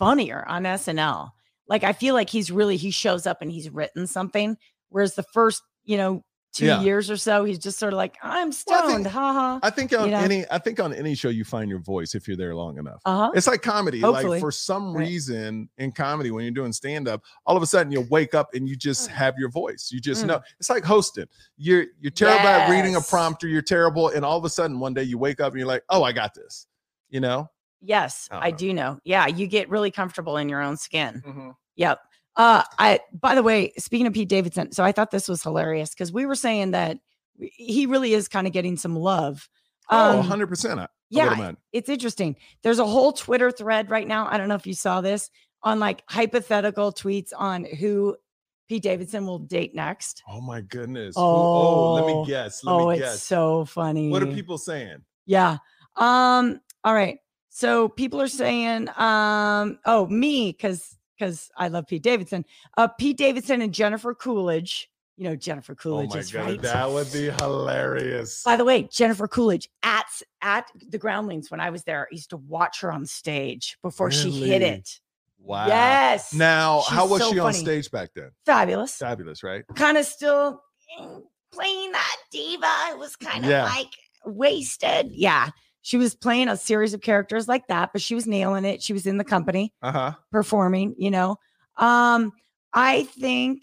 [0.00, 1.30] funnier on SNL.
[1.68, 4.56] Like I feel like he's really he shows up and he's written something,
[4.88, 6.24] whereas the first you know
[6.54, 6.80] two Yeah.
[6.82, 9.58] years or so he's just sort of like I'm Well, I stoned, think- haha.
[9.62, 10.18] I think on you know?
[10.20, 13.00] any I think on any show you find your voice if you're there long enough.
[13.04, 13.30] Uh huh.
[13.34, 14.00] It's like comedy.
[14.00, 14.28] Hopefully.
[14.38, 15.06] Like for some Right.
[15.06, 18.54] reason in comedy, when you're doing stand up, all of a sudden you'll wake up
[18.54, 19.12] and you just Mm.
[19.14, 19.90] have your voice.
[19.92, 20.28] You just Mm.
[20.28, 20.40] know.
[20.60, 21.26] It's like hosting.
[21.56, 23.48] You're you're terrible at reading a prompter.
[23.48, 25.82] You're terrible, and all of a sudden one day you wake up and you're like,
[25.90, 26.66] oh, I got this.
[27.10, 27.50] You know.
[27.82, 28.56] Yes, I I know.
[28.56, 28.98] do know.
[29.04, 31.22] Yeah, you get really comfortable in your own skin.
[31.26, 31.50] Mm-hmm.
[31.76, 31.98] Yep.
[32.36, 35.90] Uh, I by the way, speaking of Pete Davidson, so I thought this was hilarious
[35.90, 36.98] because we were saying that
[37.38, 39.48] he really is kind of getting some love.
[39.90, 40.80] oh, Um, 100 percent.
[41.10, 42.34] Yeah, it's interesting.
[42.62, 44.26] There's a whole Twitter thread right now.
[44.28, 45.30] I don't know if you saw this
[45.62, 48.16] on like hypothetical tweets on who
[48.68, 50.22] Pete Davidson will date next.
[50.28, 51.14] Oh my goodness.
[51.16, 52.22] Who- Oh, let Oh.
[52.22, 52.64] me guess.
[52.64, 53.22] Let oh, me it's guess.
[53.22, 54.08] so funny.
[54.10, 55.04] What are people saying?
[55.26, 55.58] Yeah.
[55.96, 57.18] Um, all right.
[57.50, 62.44] So people are saying, um, oh, me, because because I love Pete Davidson.
[62.76, 64.90] Uh Pete Davidson and Jennifer Coolidge.
[65.16, 66.62] You know, Jennifer Oh Coolidge my is god, right.
[66.62, 68.42] that would be hilarious.
[68.42, 70.06] By the way, Jennifer Coolidge at
[70.42, 74.10] at the Groundlings when I was there, I used to watch her on stage before
[74.10, 75.00] she hit it.
[75.38, 75.66] Wow.
[75.68, 76.32] Yes.
[76.34, 77.62] Now, how was so she on funny.
[77.64, 78.30] stage back then?
[78.46, 78.96] Fabulous.
[78.96, 79.62] Fabulous, right?
[79.76, 80.62] Kind of still
[80.98, 81.22] mm,
[81.52, 82.72] playing that diva.
[82.92, 83.64] It was kind of Yeah.
[83.64, 83.90] like
[84.24, 85.12] wasted.
[85.12, 85.50] Yeah.
[85.84, 88.82] She was playing a series of characters like that, but she was nailing it.
[88.82, 90.12] She was in the company Uh-huh.
[90.32, 91.36] performing, you know.
[91.76, 92.32] Um,
[92.72, 93.62] I think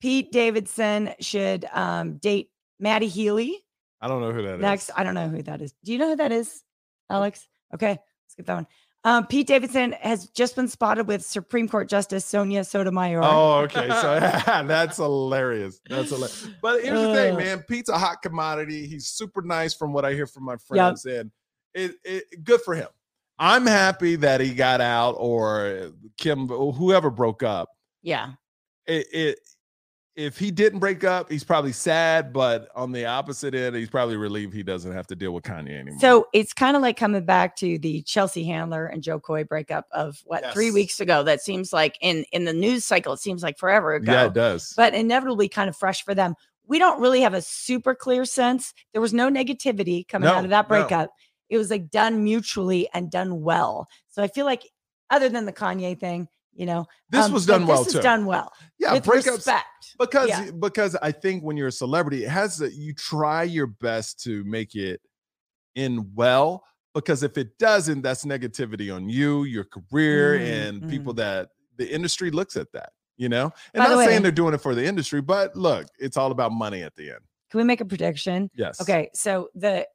[0.00, 3.62] Pete Davidson should um date Matty Healy
[4.00, 4.60] I don't know who that is.
[4.60, 4.90] next.
[4.96, 5.74] I don't know who that is.
[5.84, 6.62] Do you know who that is,
[7.10, 7.46] Alex?
[7.74, 8.66] Okay, let's get that one.
[9.06, 13.20] Um, Pete Davidson has just been spotted with Supreme Court Justice Sonia Sotomayor.
[13.22, 13.88] Oh, okay.
[14.00, 14.18] So
[14.66, 15.80] that's hilarious.
[15.88, 16.48] That's hilarious.
[16.62, 17.62] But here's the thing, man.
[17.68, 18.86] Pete's a hot commodity.
[18.86, 21.30] He's super nice from what I hear from my friends, and
[21.74, 22.88] it, it good for him.
[23.38, 27.68] I'm happy that he got out, or Kim, whoever broke up.
[28.02, 28.32] yeah.
[28.86, 29.38] It, it
[30.16, 32.32] if he didn't break up, he's probably sad.
[32.32, 35.78] But on the opposite end, he's probably relieved he doesn't have to deal with Kanye
[35.78, 36.00] anymore.
[36.00, 39.86] So it's kind of like coming back to the Chelsea Handler and Jo Koy breakup
[39.92, 41.22] of what three weeks ago.
[41.22, 44.12] That seems like in in the news cycle, it seems like forever ago.
[44.12, 44.72] yeah, it does.
[44.76, 46.34] but inevitably kind of fresh for them.
[46.66, 48.72] We don't really have a super clear sense.
[48.92, 50.68] There was no negativity coming out of that no.
[50.68, 51.10] breakup.
[51.50, 53.86] It was like done mutually and done well.
[54.08, 54.70] So I feel like,
[55.10, 57.98] other than the Kanye thing, you know, this um, was done well This too.
[57.98, 59.66] is done well yeah, with breakups respect.
[59.98, 60.50] because Yeah.
[60.58, 64.74] because I think when you're a celebrity, it has you try your best to make
[64.74, 65.00] it
[65.74, 66.64] in well.
[66.94, 71.92] Because if it doesn't, that's negativity on you, your career, Mm, and people that the
[71.92, 72.90] industry looks at that.
[73.16, 75.54] You know, and By the not way- saying they're doing it for the industry, but
[75.56, 77.20] look, it's all about money at the end.
[77.50, 78.50] Can we make a prediction?
[78.56, 78.80] Yes.
[78.80, 79.86] Okay, so the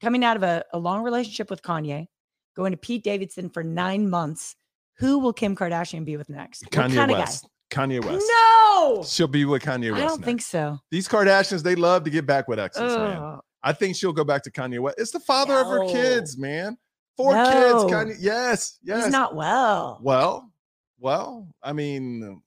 [0.00, 2.06] coming out of a, a long relationship with Kanye,
[2.54, 4.54] going to Pete Davidson for nine months.
[5.00, 6.64] Who will Kim Kardashian be with next?
[6.70, 7.48] Kanye West.
[7.70, 8.04] Kanye?
[8.04, 8.26] West.
[8.28, 10.02] No, She'll be with Kanye West.
[10.04, 10.78] I don't think so.
[10.90, 13.38] These Kardashians, they love to get back with exes, man.
[13.62, 14.96] I think she'll go back to Kanye West.
[14.98, 16.76] It's the father of her kids, man.
[17.16, 17.44] Four No.
[17.44, 17.92] kids.
[17.92, 18.16] Kanye.
[18.20, 18.78] Yes.
[18.82, 19.04] Yes.
[19.04, 19.98] He's not well.
[20.02, 20.50] Well,
[20.98, 22.42] well, I mean,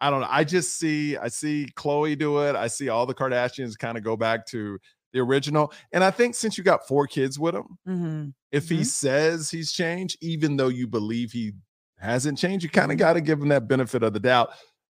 [0.00, 0.28] I don't know.
[0.30, 2.56] I just see, I see Khloé do it.
[2.56, 4.78] I see all the Kardashians kind of go back to
[5.12, 5.72] the original.
[5.92, 8.34] And I think since you got four kids with him, Mhm.
[8.50, 8.86] if he Mhm.
[8.86, 11.52] says he's changed, even though you believe he
[11.98, 12.64] hasn't changed.
[12.64, 14.50] You kind of got to give him that benefit of the doubt.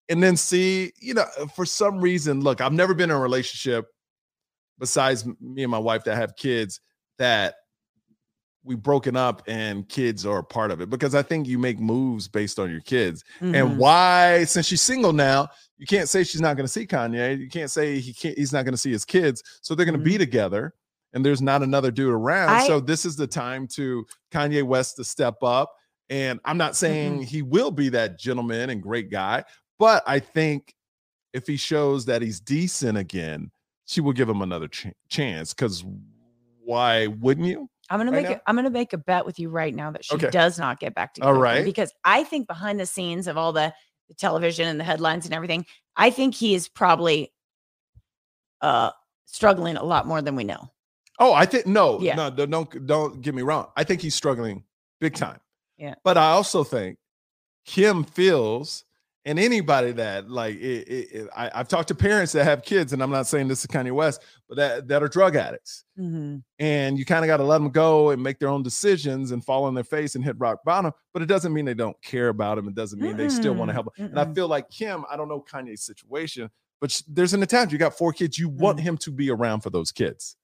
[0.08, 1.24] And then see, you know,
[1.56, 3.86] for some reason, look, I've never been in a relationship
[4.78, 6.80] besides me and my wife that have kids
[7.18, 7.54] that
[8.62, 11.80] we've broken up and kids are a part of it because I think you make
[11.80, 13.24] moves based on your kids.
[13.40, 13.54] Mhm.
[13.56, 15.48] And why, since she's single now,
[15.80, 17.38] you can't say she's not going to see Kanye.
[17.38, 18.36] You can't say he can't.
[18.36, 19.42] He's not going to see his kids.
[19.62, 20.18] So they're going to be mm-hmm.
[20.18, 20.74] together,
[21.14, 22.50] and there's not another dude around.
[22.50, 25.72] I- so this is the time to Kanye West to step up.
[26.10, 26.86] And I'm not mm-hmm.
[26.86, 29.42] saying he will be that gentleman and great guy,
[29.78, 30.74] but I think
[31.32, 33.50] if he shows that he's decent again,
[33.86, 35.54] she will give him another ch- chance.
[35.54, 35.82] Because
[36.62, 37.70] why wouldn't you?
[37.88, 38.36] I'm gonna right make now?
[38.36, 38.42] it.
[38.46, 40.30] I'm gonna make a bet with you right now that she Okay.
[40.30, 41.64] does not get back to All Caitlyn right.
[41.64, 43.72] because I think behind the scenes of all the,
[44.10, 45.64] the television and the headlines and everything,
[45.96, 47.32] I think he is probably
[48.60, 48.90] uh
[49.24, 50.68] struggling a lot more than we know.
[51.18, 52.16] Oh, I think no, Yeah.
[52.16, 53.68] no, don't- don't don't get me wrong.
[53.76, 54.64] I think he's struggling
[55.00, 55.40] big time.
[55.78, 55.94] Yeah.
[56.04, 56.98] But I also think
[57.64, 58.84] Kim feels,
[59.26, 62.92] and anybody that like it, it, it- I, I've talked to parents that have kids,
[62.92, 66.42] and I'm not saying this is Kanye West, but that that are drug addicts, Mhm.
[66.58, 69.44] and you kind of got to let them go and make their own decisions and
[69.44, 70.92] fall on their face and hit rock bottom.
[71.12, 72.66] But it doesn't mean they don't care about him.
[72.68, 73.88] It doesn't mean they still want to help.
[73.98, 74.06] 'em.
[74.06, 76.48] And I feel like Kim, I don't know Kanye's situation,
[76.80, 77.72] but sh- there's an attachment.
[77.72, 78.38] You got four kids.
[78.38, 78.82] You want Mm.
[78.82, 80.36] him to be around for those kids.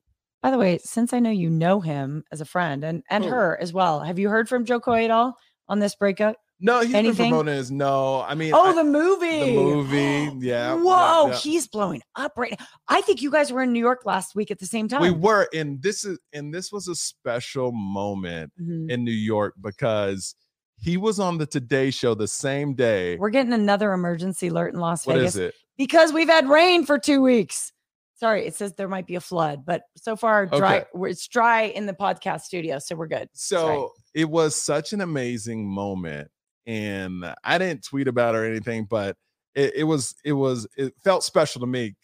[0.42, 3.30] By the way, since I know you know him as a friend and and Who?
[3.30, 5.36] her as well, have you heard from Jo Koy at all
[5.68, 6.36] on this breakup?
[6.58, 7.16] No, he's Anything?
[7.16, 8.22] been promoting his no.
[8.22, 9.40] I mean, Oh, I- the movie.
[9.40, 11.36] the movie, yeah, yeah, Whoa, yeah.
[11.36, 12.66] he's blowing up right now.
[12.88, 15.02] I think you guys were in New York last week at the same time.
[15.02, 18.90] we were, and this is and this was a special moment Mhm.
[18.90, 20.34] in New York because
[20.78, 23.16] he was on the Today Show the same day.
[23.16, 25.54] We're getting another emergency alert in Las What Vegas is it?
[25.76, 27.72] because we've had rain for two weeks.
[28.18, 30.78] Sorry, it says there might be a flood, but so far dry.
[30.78, 30.86] Okay.
[30.94, 33.28] we're- It's dry in the podcast studio, so we're good.
[33.34, 36.30] So it was such an amazing moment,
[36.66, 39.16] and I didn't tweet about it or anything, but
[39.54, 41.94] it, it was it was it felt special to me.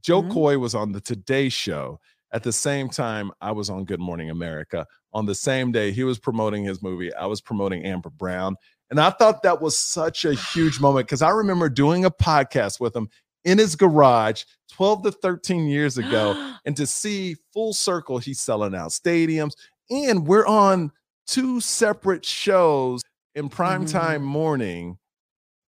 [0.00, 0.32] Jo Mhm.
[0.32, 2.00] Koy was on the Today Show
[2.32, 4.86] at the same time I was on Good Morning America.
[5.12, 7.14] On the same day, he was promoting his movie.
[7.14, 8.56] I was promoting Amber Brown.
[8.90, 12.80] And I thought that was such a huge moment because I remember doing a podcast
[12.80, 13.08] with him
[13.44, 16.54] in his garage 12 to 13 years ago.
[16.64, 19.52] and to see full circle, he's selling out stadiums.
[19.90, 20.90] And we're on
[21.26, 23.00] two separate shows
[23.34, 23.90] in prime Mhm.
[23.92, 24.98] time morning.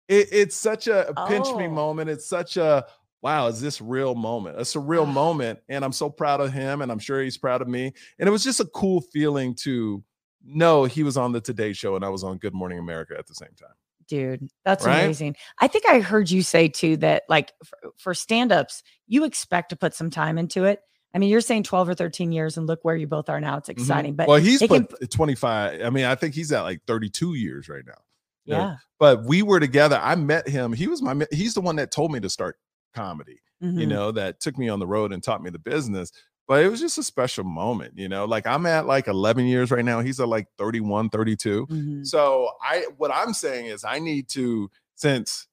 [0.08, 1.70] It, it's such a, pinch me Oh.
[1.70, 2.10] moment.
[2.10, 2.86] It's such a
[3.22, 4.58] wow, is this real moment?
[4.58, 5.60] It's a real moment.
[5.68, 7.92] And I'm so proud of him, and I'm sure he's proud of me.
[8.18, 10.02] And it was just a cool feeling to
[10.44, 13.26] know he was on the Today Show and I was on Good Morning America at
[13.28, 13.74] the same time.
[14.08, 15.04] dude that's Right?
[15.04, 19.68] amazing i think i heard you say too that like for, for stand-ups you expect
[19.70, 20.80] to put some time into it
[21.14, 23.56] i mean you're saying 12 or 13 years and look where you both are now
[23.58, 23.72] it's Mhm.
[23.72, 25.82] exciting but well, he's it can 25.
[25.82, 28.00] I mean, I think he's at like 32 years right now.
[28.44, 29.98] you know, yeah but we were together.
[30.00, 30.72] I met him.
[30.72, 32.56] He was my he's the one that told me to start
[32.94, 33.88] comedy, you mhm.
[33.88, 36.12] know, that took me on the road and taught me the business.
[36.46, 38.24] But it was just a special moment, you know.
[38.26, 40.00] Like I'm at like 11 years right now.
[40.00, 41.66] He's at like 31, 32.
[41.66, 42.06] Mhm.
[42.06, 45.46] So I what I'm saying is I need to since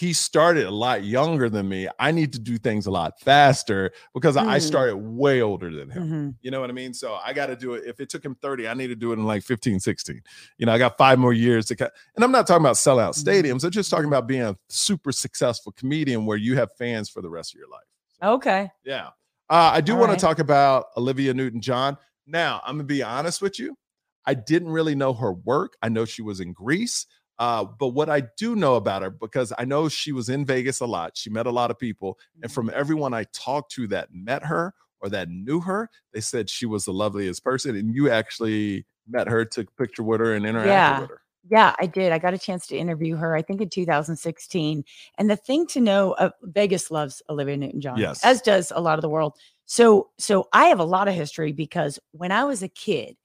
[0.00, 3.92] he started a lot younger than me, I need to do things a lot faster
[4.14, 4.62] because I Mm.
[4.62, 6.02] started way older than him.
[6.08, 6.34] Mhm.
[6.40, 6.94] You know what I mean?
[6.94, 7.84] So I got to do it.
[7.86, 10.22] If it took him 30, I need to do it in like 15, 16.
[10.56, 11.92] You know, I got five more years to cut.
[12.16, 13.24] And I'm not talking about selling out Mhm.
[13.24, 13.62] stadiums.
[13.62, 17.28] I'm just talking about being a super successful comedian where you have fans for the
[17.30, 17.84] rest of your life.
[18.22, 19.08] okay Yeah.
[19.50, 20.18] Uh, I do want right.
[20.18, 21.98] to talk about Olivia Newton John.
[22.26, 23.76] Now, I'm going to be honest with you.
[24.24, 25.76] I didn't really know her work.
[25.82, 27.06] I know she was in Grease.
[27.40, 30.80] Uh, but what I do know about her, because I know she was in Vegas
[30.80, 32.18] a lot, she met a lot of people.
[32.42, 36.50] And from everyone I talked to that met her or that knew her, they said
[36.50, 37.74] she was the loveliest person.
[37.76, 41.00] And you actually met her, took a picture with her, and interacted Yeah.
[41.00, 41.22] with her.
[41.50, 42.12] Yeah, I did.
[42.12, 44.84] I got a chance to interview her, I think in 2016.
[45.16, 48.22] And the thing to know, uh, Vegas loves Olivia Newton-John, Yes.
[48.22, 49.38] as does a lot of the world.
[49.64, 53.16] So, so I have a lot of history because when I was a kid,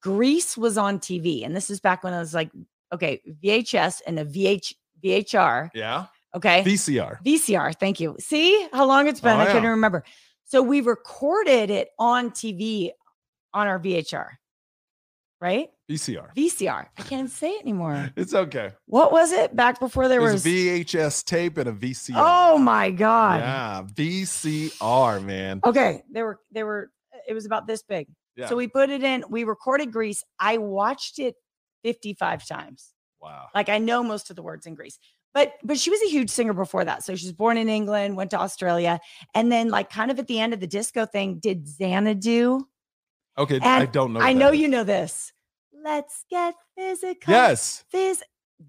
[0.00, 2.50] Grease was on TV, and this is back when I was like,
[2.92, 4.72] okay, VHS and a VH
[5.04, 6.06] VHR, Yeah.
[6.34, 7.18] okay, VCR.
[7.24, 7.72] VCR.
[7.78, 8.16] Thank you.
[8.18, 9.36] See how long it's been?
[9.38, 10.04] Oh, I couldn't remember.
[10.44, 12.90] So we recorded it on TV
[13.54, 14.26] on our VHR,
[15.40, 15.68] right?
[15.90, 16.34] VCR.
[16.34, 16.86] VCR.
[16.98, 18.10] I can't say it anymore.
[18.16, 18.72] It's okay.
[18.86, 20.44] What was it back before there There was?
[20.44, 22.14] was VHS tape and a VCR.
[22.16, 23.40] oh my god.
[23.40, 25.60] Yeah, VCR, man.
[25.64, 26.90] Okay, they were they were.
[27.28, 28.06] It was about this big.
[28.36, 28.48] Yeah.
[28.48, 29.24] So we put it in.
[29.28, 30.24] We recorded Grease.
[30.40, 31.34] I watched it
[31.82, 32.92] fifty-five times.
[33.20, 33.46] wow.
[33.54, 34.98] Like I know most of the words in Grease.
[35.34, 37.04] But but she was a huge singer before that.
[37.04, 38.98] So she was born in England, went to Australia,
[39.34, 42.60] and then like kind of at the end of the disco thing, did Xanadu.
[43.36, 44.20] Okay, I don't know.
[44.20, 45.32] I know you know this.
[45.84, 47.32] let's get physical.
[47.32, 47.84] Yes.
[47.92, 48.22] Phys-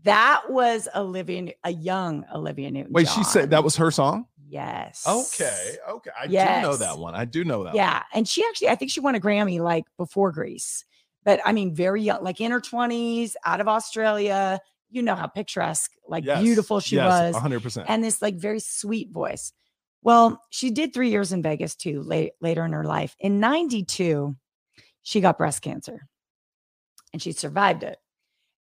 [0.04, 2.94] that was Olivia, a young Olivia Newton.
[2.94, 4.26] Wait, she said that was her song?
[4.48, 5.06] Yes.
[5.08, 5.78] Okay.
[5.90, 6.12] Okay.
[6.20, 7.16] I do know that one.
[7.16, 8.04] I do know that Yeah.
[8.14, 10.86] And she actually, I think she won a Grammy like before Grease,
[11.30, 14.60] but I mean, very young, like in her 20s, out of Australia.
[14.90, 16.42] You know how picturesque, like Yes.
[16.42, 17.44] beautiful she yes, was.
[17.44, 17.86] 100%.
[17.88, 19.54] and this like very sweet voice.
[20.02, 23.16] Well, she did three years in Vegas too, late, later in her life.
[23.20, 24.36] In 92,
[25.04, 26.08] she got breast cancer
[27.14, 28.00] and she survived it.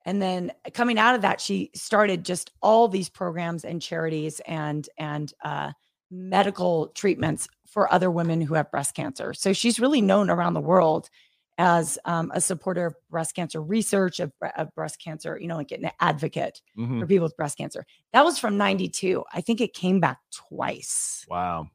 [0.06, 4.89] And then coming out of that, she started just all these programs and charities and
[4.97, 5.71] and uh,
[6.12, 9.34] medical treatments for other women who have breast cancer.
[9.34, 11.10] So she's really known around the world
[11.58, 15.67] as um, a supporter of breast cancer research, of, of breast cancer, you know, like
[15.70, 17.00] getting an advocate Mhm.
[17.00, 17.86] for people with breast cancer.
[18.13, 19.24] That was from 92.
[19.34, 21.26] I think it came back twice.
[21.28, 21.67] Wow.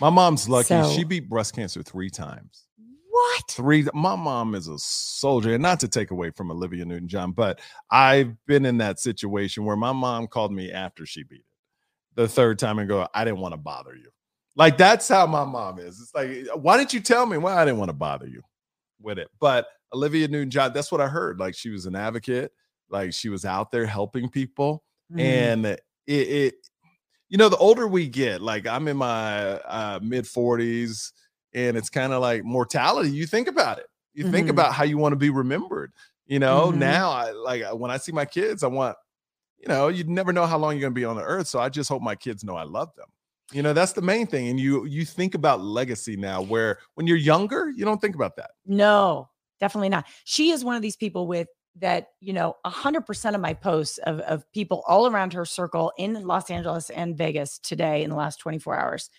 [0.00, 0.68] My mom's lucky.
[0.68, 2.64] So- she beat breast cancer three times.
[3.10, 3.50] What?
[3.50, 3.84] Three.
[3.94, 7.60] My mom is a soldier, and not to take away from Olivia Newton John, but
[7.90, 11.44] I've been in that situation where my mom called me after she beat it
[12.14, 14.08] the third time and go, I didn't want to bother you.
[14.54, 16.00] Like that's how my mom is.
[16.00, 17.38] It's like, why didn't you tell me?
[17.38, 18.42] Well, I didn't want to bother you
[19.00, 19.28] with it.
[19.40, 21.38] But Olivia Newton John, that's what I heard.
[21.40, 22.52] Like she was an advocate,
[22.90, 24.82] like she was out there helping people.
[25.12, 25.20] Mhm.
[25.20, 26.54] and it, it
[27.30, 31.12] you know the older we get like i'm in my uh, mid 40s
[31.54, 34.50] and it's kind of like mortality you think about it you think Mhm.
[34.50, 35.92] about how you want to be remembered
[36.26, 36.76] you know Mhm.
[36.76, 38.96] now i like when i see my kids i want
[39.58, 41.58] you know you never know how long you're going to be on the earth so
[41.58, 43.08] i just hope my kids know i love them
[43.52, 47.06] you know that's the main thing and you you think about legacy now where when
[47.06, 50.06] you're younger you don't think about that no, definitely not.
[50.24, 54.20] She is one of these people with that, you know, 100% of my posts of,
[54.20, 58.38] of people all around her circle in Los Angeles and Vegas today in the last
[58.40, 59.10] 24 hours.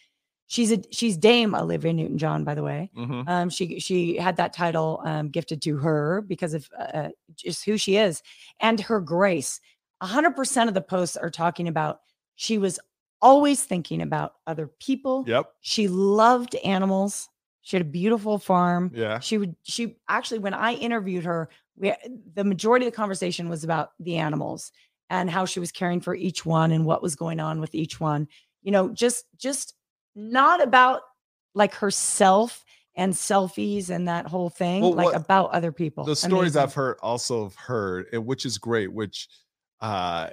[0.48, 2.90] She's a she's Dame Olivia Newton John, by the way.
[2.98, 3.30] Mhm.
[3.30, 7.78] Um, she she had that title um, gifted to her because of uh, just who
[7.78, 8.24] she is
[8.60, 9.62] and her grace.
[10.02, 12.00] A hundred percent of the posts are talking about
[12.36, 12.80] she was
[13.22, 15.24] always thinking about other people.
[15.28, 17.30] yep She loved animals.
[17.62, 18.92] She had a beautiful farm.
[18.94, 21.94] yeah She would she actually when I interviewed her, we
[22.34, 24.72] the majority of the conversation was about the animals
[25.10, 28.00] and how she was caring for each one and what was going on with each
[28.00, 28.28] one.
[28.64, 29.74] You know, just just
[30.16, 31.02] not about
[31.56, 32.64] like herself
[32.96, 36.04] and selfies and that whole thing, Well, like what- about other people.
[36.06, 36.62] the stories Amazing.
[36.62, 39.28] I've heard also have heard, and which is great, which
[39.82, 40.30] uh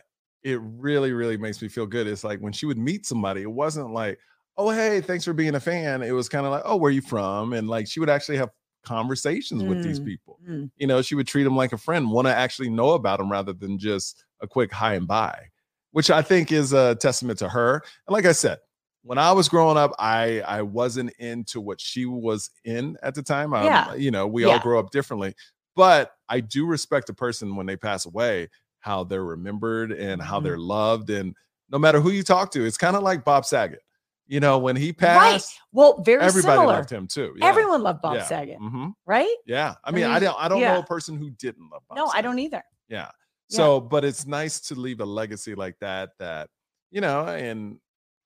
[0.46, 2.06] it really, really makes me feel good.
[2.06, 4.18] It's like when she would meet somebody, it wasn't like,
[4.56, 6.02] oh hey, thanks for being a fan.
[6.02, 7.52] It was kind of like, oh, where are you from?
[7.52, 8.50] And like she would actually have
[8.84, 10.38] conversations with these Mm, people.
[10.48, 10.70] mm.
[10.76, 13.30] You know, she would treat them like a friend, want to actually know about them
[13.30, 15.46] rather than just a quick hi and bye,
[15.90, 17.82] which I think is a testament to her.
[18.06, 18.58] And like I said,
[19.02, 23.22] when I was growing up, I I wasn't into what she was in at the
[23.22, 23.52] time.
[23.52, 23.94] Um, Yeah.
[23.94, 25.34] You know, we all grow up differently,
[25.74, 28.48] but I do respect a person when they pass away,
[28.86, 30.44] how they're remembered and how Mhm.
[30.44, 31.10] they're loved.
[31.10, 31.34] And
[31.68, 33.82] no matter who you talk to, it's kind of like Bob Saget.
[34.28, 36.74] You know, when he passed, Well, very everybody similar.
[36.74, 37.34] loved him too.
[37.36, 37.46] Yeah.
[37.46, 38.24] Everyone loved Bob yeah.
[38.24, 38.92] Saget, Mhm.
[39.04, 39.36] right?
[39.44, 39.74] Yeah.
[39.84, 42.12] I I mean, I don't I don't know a person who didn't love Bob Saget.
[42.14, 42.62] No, I don't either.
[42.88, 43.10] Yeah.
[43.48, 43.56] Yeah.
[43.56, 46.10] So, but it's nice to leave a legacy like that.
[46.18, 46.48] That
[46.90, 47.78] you know, and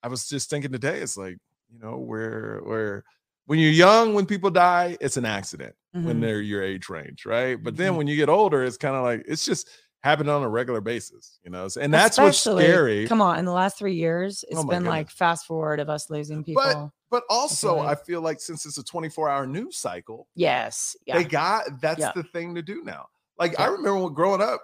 [0.03, 1.37] I was just thinking today, it's like
[1.71, 3.03] you know, where where
[3.45, 6.21] when you're young, when people die, it's an accident when Mhm.
[6.21, 7.61] they're your age range, right?
[7.61, 7.97] But then Mhm.
[7.97, 9.67] when you get older, it's kind of like it's just
[10.03, 11.67] happening on a regular basis, you know.
[11.79, 13.07] And that's what's scary.
[13.07, 16.09] Come on, in the last three years, it's Oh been like fast forward of us
[16.09, 16.91] losing people.
[17.09, 21.17] But also, like- I feel like since it's a 24 hour news cycle, yes, yeah,
[21.17, 22.11] they got that's Yeah.
[22.15, 23.07] the thing to do now.
[23.37, 24.61] Like I remember when growing up,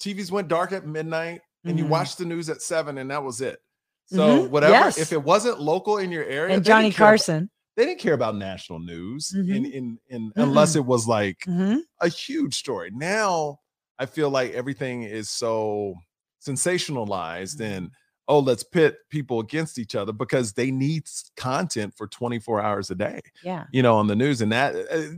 [0.00, 1.88] TVs went dark at midnight and you Mhm.
[1.90, 3.60] watched the news at seven, and that was it.
[4.06, 4.50] So Mhm.
[4.50, 4.96] whatever, Yes.
[4.98, 7.50] if it wasn't local in your area, and Johnny care about- Carson.
[7.76, 9.72] they didn't care about national news in Mhm.
[9.72, 11.80] in, in unless it was like Mhm.
[12.00, 12.90] a huge story.
[12.92, 13.58] Now
[13.98, 15.94] I feel like everything is so
[16.58, 17.76] sensationalized Mhm.
[17.76, 17.90] and
[18.30, 21.04] oh, let's pit people against each other because they need
[21.36, 24.42] content for 24 hours a day Yeah, you know, on the news.
[24.42, 25.14] And that uh,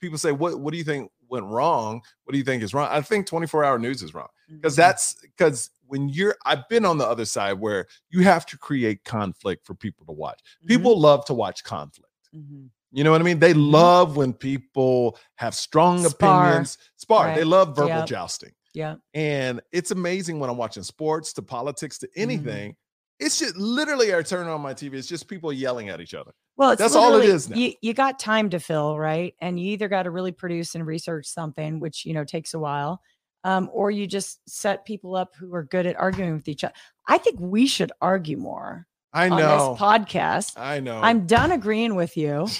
[0.00, 2.00] people say, what what do you think went wrong?
[2.24, 2.88] What do you think is wrong?
[2.90, 4.76] I think 24 hour news is wrong because Mhm.
[4.76, 9.04] that's because when you're I've been on the other side where you have to create
[9.04, 10.40] conflict for people to watch.
[10.62, 10.68] Mhm.
[10.68, 12.12] People love to watch conflict.
[12.34, 12.70] Mhm.
[12.92, 13.40] You know what I mean?
[13.40, 13.72] They Mhm.
[13.72, 17.34] love when people have strong Spar, opinions, spar.
[17.34, 18.06] They love verbal Yep.
[18.06, 18.50] jousting.
[18.74, 22.12] Yeah, And it's amazing when I'm watching sports to politics Mm-hmm.
[22.14, 22.76] to anything.
[23.20, 24.94] It's just literally I turn on my TV.
[24.94, 26.32] It's just people yelling at each other.
[26.56, 27.48] well, it's That's all it is.
[27.48, 27.56] now.
[27.56, 29.34] You you got time to fill, right?
[29.40, 32.58] And you either got to really produce and research something, which you know takes a
[32.58, 33.00] while,
[33.44, 36.74] um, or you just set people up who are good at arguing with each other.
[37.06, 39.72] I think we should argue more I on know.
[39.74, 40.58] this podcast.
[40.58, 40.98] I know.
[41.00, 42.48] I'm done agreeing with you.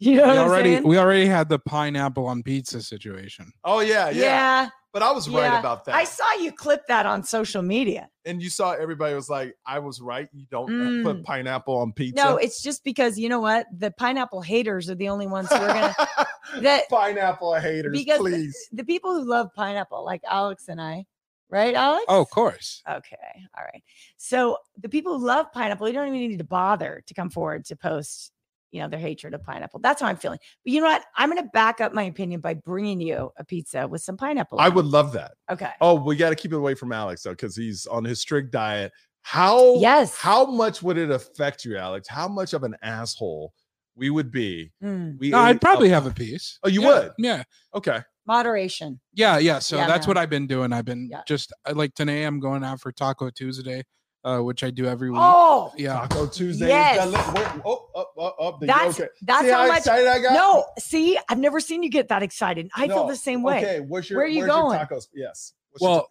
[0.10, 0.88] You know we what I'm already saying?
[0.88, 3.52] we already had the pineapple on pizza situation.
[3.64, 4.68] Oh yeah, yeah, yeah.
[4.92, 5.94] But I was right about that.
[5.94, 8.08] I saw you clip that on social media.
[8.24, 10.28] and you saw everybody was like, I was right.
[10.32, 11.02] You don't Mm.
[11.04, 12.16] put pineapple on pizza.
[12.24, 13.66] No, it's just because you know what?
[13.76, 15.94] The pineapple haters are the only ones who are gonna
[16.62, 18.56] that pineapple haters, because the- please.
[18.72, 21.04] the people who love pineapple, like Alex and I,
[21.50, 22.04] right, Alex?
[22.08, 22.82] Oh, of course.
[22.88, 23.16] Okay.
[23.56, 23.82] All right.
[24.16, 27.64] So the people who love pineapple, you don't even need to bother to come forward
[27.66, 28.32] to post,
[28.70, 29.80] you know, their hatred of pineapple.
[29.80, 30.38] That's how I'm feeling.
[30.64, 31.04] But you know what?
[31.16, 34.60] I'm going to back up my opinion by bringing you a pizza with some pineapple.
[34.60, 35.32] I on would love that.
[35.50, 35.70] Okay.
[35.80, 38.50] Oh, we got to keep it away from Alex though, because he's on his strict
[38.52, 38.92] diet.
[39.22, 40.16] How Yes.
[40.16, 42.08] How much would it affect you, Alex?
[42.08, 43.52] How much of an asshole
[43.96, 44.72] we would be?
[44.82, 46.58] Mm, We No, I'd probably a- have a piece.
[46.62, 47.12] Oh, you Yeah, would?
[47.18, 47.42] Yeah.
[47.74, 48.00] Okay.
[48.26, 49.00] moderation.
[49.12, 49.58] Yeah, yeah.
[49.58, 50.10] So Yeah, that's man.
[50.14, 50.72] what I've been doing.
[50.72, 51.22] I've been Yeah.
[51.26, 52.22] just like today.
[52.24, 53.82] I'm going out for Taco Tuesday,
[54.24, 55.20] uh, which I do every week.
[55.22, 55.94] Oh, yeah.
[55.94, 56.68] Taco Tuesday.
[56.68, 57.06] Yes.
[57.06, 59.08] is oh, oh, oh, oh, that's okay.
[59.22, 59.78] that's See how much.
[59.78, 60.34] excited I got?
[60.34, 62.70] No, see, I've never seen you get that excited.
[62.74, 63.58] I feel the same way.
[63.58, 64.78] Okay, what's your Where are you where's your going?
[64.78, 65.08] tacos?
[65.14, 65.54] Yes.
[65.70, 66.08] What's your Well,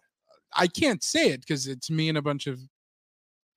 [0.54, 2.60] I can't say it because it's me and a bunch of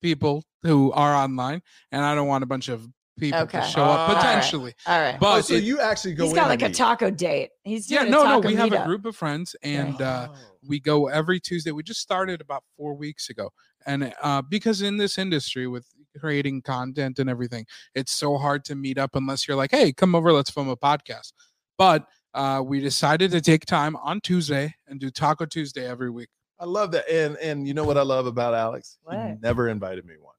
[0.02, 2.88] people who are online, and I don't want a bunch of
[3.20, 3.60] people Okay.
[3.62, 4.16] to show up All right.
[4.18, 4.74] potentially.
[4.88, 5.12] All right.
[5.14, 6.76] ta- But oh, so it- you actually go He's in got and like a eat.
[6.76, 7.50] taco date.
[7.64, 8.24] He's yeah, no, no.
[8.24, 10.36] taco We have a group of friends, and uh, Oh.
[10.68, 11.72] we go every Tuesday.
[11.72, 13.52] We just started about four weeks ago,
[13.86, 15.86] and uh, because in this industry with
[16.20, 20.16] creating content and everything, it's so hard to meet up unless you're like, "Hey, come
[20.16, 21.34] over, let's film a podcast."
[21.78, 22.06] But
[22.36, 26.30] uh, we decided to take time on Tuesday and do Taco Tuesday every week.
[26.60, 27.08] I love that.
[27.12, 28.98] And and you know what I love about Alex?
[29.10, 29.42] He What?
[29.42, 30.33] never invited me once.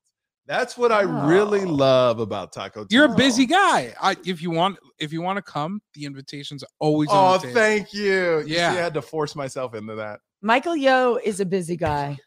[0.47, 1.69] That's what I really Oh.
[1.73, 3.95] love about Taco You're a busy guy.
[4.01, 7.47] I, if you want, if you want to come, the invitation's always Oh, on the
[7.47, 7.55] table.
[7.55, 8.39] thank you.
[8.41, 8.71] You see, Yeah.
[8.73, 10.21] I had to force myself into that.
[10.43, 12.19] Michael Yo is a busy guy.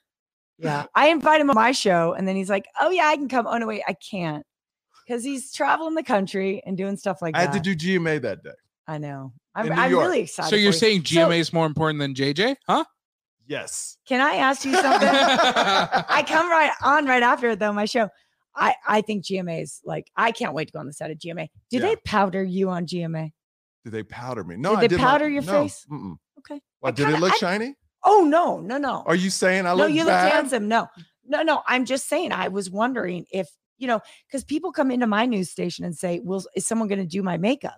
[0.57, 0.85] Yeah.
[0.95, 3.45] I invite him on my show and then he's like, oh, yeah, I can come.
[3.45, 4.43] Oh, no, wait, I can't.
[5.05, 7.49] Because he's traveling the country and doing stuff like I that.
[7.51, 8.49] I had to do GMA that day.
[8.87, 9.33] I know.
[9.53, 10.49] I'm, I'm really excited.
[10.49, 10.79] so you're for you.
[10.79, 12.83] saying So, GMA is more important than JJ, huh?
[13.47, 13.97] Yes.
[14.07, 15.07] Can I ask you something?
[15.09, 18.09] I come right on right after though my show.
[18.55, 21.17] I I think GMA is like I can't wait to go on the set of
[21.17, 21.47] GMA.
[21.69, 21.87] Did Yeah.
[21.87, 23.31] they powder you on GMA?
[23.85, 24.57] Did they powder me?
[24.57, 25.85] No, Did I they did not- powder your no, face?
[25.91, 26.15] Mm-mm.
[26.39, 26.59] Okay.
[26.85, 27.75] Did kinda- it look I- shiny?
[28.03, 29.03] Oh no, no, no.
[29.05, 30.67] Are you saying I no, look No, you look handsome.
[30.67, 30.87] No,
[31.25, 31.61] no, no.
[31.67, 32.31] I'm just saying.
[32.31, 36.19] I was wondering if you know, because people come into my news station and say,
[36.23, 37.75] "Well, is someone going to do my makeup?"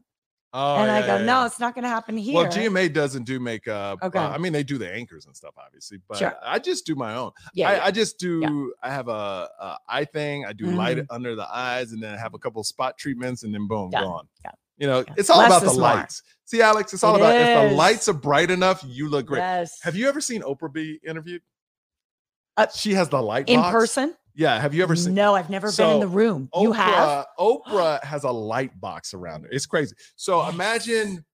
[0.52, 1.46] Oh, and I go, yeah, "No, yeah.
[1.46, 4.00] it's not going to happen here." Well, GMA doesn't do makeup.
[4.02, 4.18] Okay.
[4.18, 6.34] Uh, I mean, they do the anchors and stuff, obviously, but Sure.
[6.44, 7.32] I just do my own.
[7.54, 7.86] yeah, I, yeah.
[7.86, 8.74] I just do.
[8.82, 10.46] I have a, a eye thing.
[10.46, 11.06] I do light Mhm.
[11.12, 14.28] under the eyes, and then I have a couple spot treatments, and then boom, gone.
[14.44, 14.52] Yeah.
[14.80, 15.14] You know, Yeah.
[15.18, 16.24] it's all Less about the lights.
[16.46, 19.40] See, Alex, it's all It about if the lights are bright enough, you look great.
[19.42, 19.78] Yes.
[19.84, 21.44] Have you ever seen Oprah be interviewed?
[22.58, 23.72] Uh, she has the light in box.
[23.74, 24.16] person?
[24.40, 24.60] Yeah.
[24.60, 25.14] Have you ever seen?
[25.14, 26.50] No, I've never been in the room.
[26.56, 27.26] you have?
[27.38, 29.50] Oprah, Oprah has a light box around her.
[29.52, 29.96] It's crazy.
[30.16, 31.26] So imagine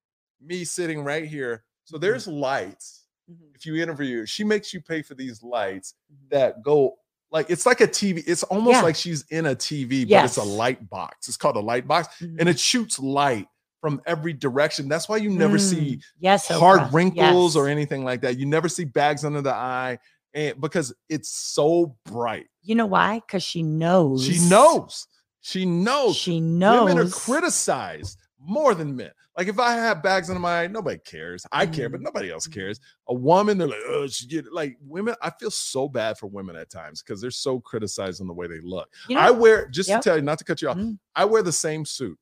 [0.41, 1.63] me sitting right here.
[1.83, 3.03] So there's lights.
[3.31, 3.53] Mhm.
[3.55, 6.29] If you interview her, she makes you pay for these lights Mhm.
[6.31, 6.95] that go
[7.31, 8.23] like it's like a TV.
[8.25, 8.81] It's almost Yeah.
[8.81, 11.27] like she's in a TV, but it's a light box.
[11.27, 12.37] It's called a light box, Mhm.
[12.39, 13.47] and it shoots light
[13.81, 14.87] from every direction.
[14.87, 16.93] That's why you never see Mm, yes, hard Oprah.
[16.93, 18.37] wrinkles or anything like that.
[18.39, 19.99] You never see bags under the eye,
[20.33, 22.47] and because it's so bright.
[22.65, 23.19] You know why?
[23.19, 24.25] Because she knows.
[24.25, 25.07] She knows.
[25.41, 26.15] She knows.
[26.15, 26.85] She knows.
[26.89, 29.11] Women are criticized more than men.
[29.37, 31.45] Like if I have bags under my eye, nobody cares.
[31.51, 32.03] I care, but Mhm.
[32.05, 32.53] nobody else Mhm.
[32.53, 32.79] cares.
[33.07, 35.13] A woman, they're like, oh, she get like women.
[35.21, 38.47] I feel so bad for women at times because they're so criticized on the way
[38.47, 38.91] they look.
[39.07, 40.01] You know, I wear just Yep.
[40.01, 40.77] to tell you, not to cut you off.
[40.77, 40.97] Mm.
[41.15, 42.17] I wear the same suit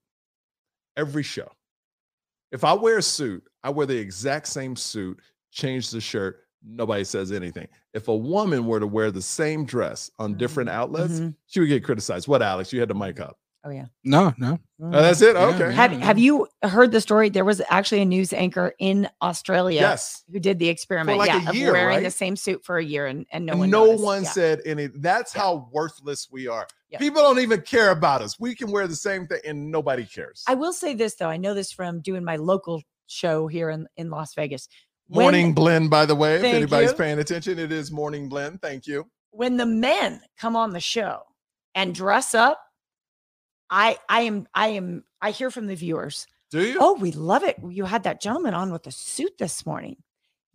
[0.98, 1.50] every show.
[2.52, 5.20] If I wear a suit, I wear the exact same suit,
[5.52, 6.43] change the shirt.
[6.66, 7.68] Nobody says anything.
[7.93, 10.74] If a woman were to wear the same dress on different Mhm.
[10.74, 11.36] outlets, Mhm.
[11.47, 12.28] she would get criticized.
[12.28, 12.72] What, Alex?
[12.72, 13.38] You had the mic up.
[13.66, 13.86] Oh yeah.
[14.03, 14.59] No, no.
[14.82, 15.38] Oh, that's it.
[15.38, 15.72] Yeah, Okay.
[15.74, 17.30] Have Have you heard the story?
[17.30, 20.24] There was actually a news anchor in Australia Yes.
[20.30, 21.18] who did the experiment.
[21.18, 22.03] like a yeah, year, of wearing right?
[22.03, 23.70] the same suit for a year, and and no and one.
[23.70, 24.03] no noticed.
[24.03, 24.30] one Yeah.
[24.32, 24.88] said any.
[24.88, 25.41] That's Yeah.
[25.43, 26.68] how worthless we are.
[26.89, 26.97] Yeah.
[26.99, 28.38] People don't even care about us.
[28.38, 30.43] We can wear the same thing and nobody cares.
[30.45, 31.30] I will say this though.
[31.30, 34.68] I know this from doing my local show here in in Las Vegas.
[35.14, 36.97] When- Morning blend, by the way, if anybody's you.
[36.97, 38.61] paying attention, it is morning blend.
[38.61, 39.05] Thank you.
[39.32, 41.22] when the men come on the show
[41.76, 42.59] and dress up,
[43.70, 46.28] I I am I am I hear from the viewers.
[46.51, 46.78] Do you?
[46.80, 47.57] Oh, we love it.
[47.68, 49.97] You had that gentleman on with a suit this morning.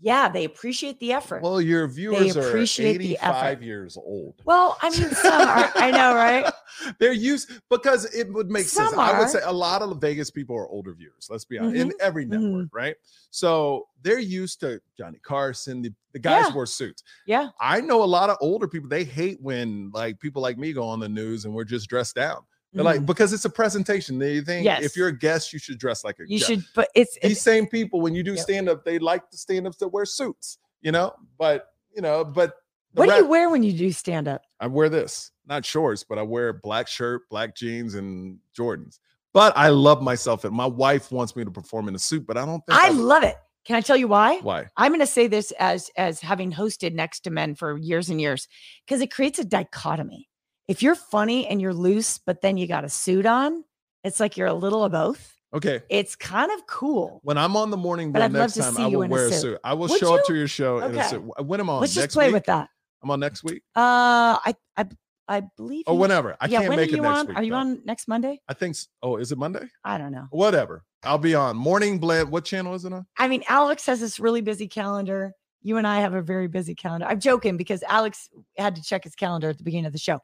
[0.00, 1.42] Yeah, they appreciate the effort.
[1.42, 3.46] Well, your viewers are appreciate the effort.
[3.48, 4.40] 85 years old.
[4.44, 5.70] Well, I mean, some are.
[5.74, 6.50] I know, right?
[7.00, 8.90] They're used because it would make sense.
[8.90, 11.26] Some I would say a lot of Vegas people are older viewers.
[11.28, 12.28] Let's be honest, in every Mhm.
[12.28, 12.94] network, right?
[13.30, 15.82] So they're used to Johnny Carson.
[15.82, 16.54] The, the guys Yeah.
[16.54, 17.02] wore suits.
[17.26, 17.48] Yeah.
[17.60, 18.88] I know a lot of older people.
[18.88, 22.14] They hate when like people like me go on the news and we're just dressed
[22.14, 22.42] down.
[22.72, 24.18] They're like because it's a presentation.
[24.18, 24.64] They think Mm-hmm.
[24.64, 24.84] Yes.
[24.84, 26.50] if you're a guest, you should dress like a you guest.
[26.50, 28.40] should, but it's, These it's same people, when you do Yep.
[28.40, 30.58] stand up, they like the stand ups that wear suits.
[30.82, 32.54] You know, but you know, but
[32.94, 34.42] what do you wear when you do stand up?
[34.60, 38.98] I wear this, not shorts, but I wear black shirt, black jeans, and Jordans.
[39.32, 42.36] But I love myself, and my wife wants me to perform in a suit, but
[42.36, 43.36] I don't think I would- love it.
[43.64, 44.38] Can I tell you why?
[44.38, 44.66] why.
[44.78, 48.20] I'm going to say this as as having hosted next to men for years and
[48.20, 48.48] years
[48.86, 50.27] because it creates a dichotomy.
[50.68, 53.64] If you're funny and you're loose, but then you got a suit on,
[54.04, 55.34] it's like you're a little of both.
[55.54, 57.20] Okay, It's kind of cool.
[57.24, 59.40] when I'm on the morning But next time, I you will wear a suit.
[59.40, 59.58] suit.
[59.64, 61.22] I will Would show up to your show in a suit.
[61.42, 61.80] When am I on?
[61.80, 62.34] Let's just play week?
[62.34, 62.68] with that.
[63.02, 64.86] I'm on next week Uh, I I
[65.26, 65.84] I believe.
[65.86, 66.36] Oh, you- whenever.
[66.38, 67.26] I yeah, can't when make are it you next on?
[67.28, 67.36] week.
[67.38, 67.56] Are you though.
[67.58, 68.40] on next Monday?
[68.46, 68.74] I think.
[68.74, 69.66] s- Oh, is it Monday?
[69.84, 70.26] I don't know.
[70.30, 70.84] Whatever.
[71.02, 72.30] I'll be on morning blend.
[72.30, 73.06] What channel is it on?
[73.16, 75.32] I mean, Alex has this really busy calendar.
[75.62, 77.06] You and I have a very busy calendar.
[77.06, 80.18] I'm joking because Alex had to check his calendar at the beginning of the show.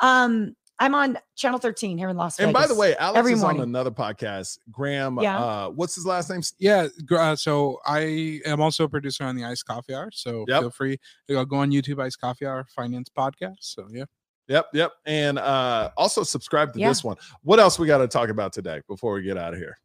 [0.00, 3.40] Um, I'm on channel 13 here in Las And by the way, Alex every is
[3.42, 3.62] morning.
[3.62, 4.58] on another podcast.
[4.72, 5.18] Graham.
[5.20, 5.38] Yeah.
[5.38, 6.40] Uh, what's his last name?
[6.58, 10.10] Yeah, uh, so I am also a producer on the Iced Coffee Hour.
[10.12, 10.60] So Yep.
[10.62, 13.58] feel free to go on YouTube, Iced Coffee Hour Finance Podcast.
[13.60, 14.04] So yeah.
[14.48, 14.92] Yep, yep.
[15.06, 16.88] And uh also subscribe to Yeah.
[16.88, 17.16] this one.
[17.42, 19.78] What else we got to talk about today before we get out of here?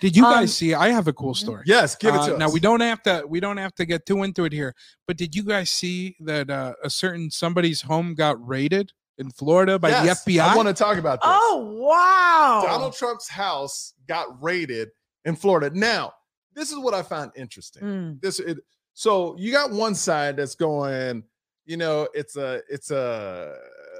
[0.00, 0.74] Did you Um, guys see?
[0.74, 1.36] I have a cool mhm.
[1.38, 1.62] story.
[1.66, 2.38] Yes, give it Uh, to us.
[2.40, 4.74] now we don't have to we don't have to get too into it here
[5.06, 9.78] but did you guys see that uh, a certain somebody's home got raided in florida
[9.78, 11.30] by Yes, the fbi I want to talk about this.
[11.32, 12.62] Oh wow!
[12.66, 14.90] Donald Trump's house got raided
[15.24, 15.70] in Florida.
[15.76, 16.12] Now,
[16.54, 17.82] this is what I found interesting.
[17.82, 18.58] Mm, This it
[18.92, 21.24] so you got one side that's going,
[21.64, 23.56] you know, it's a it's a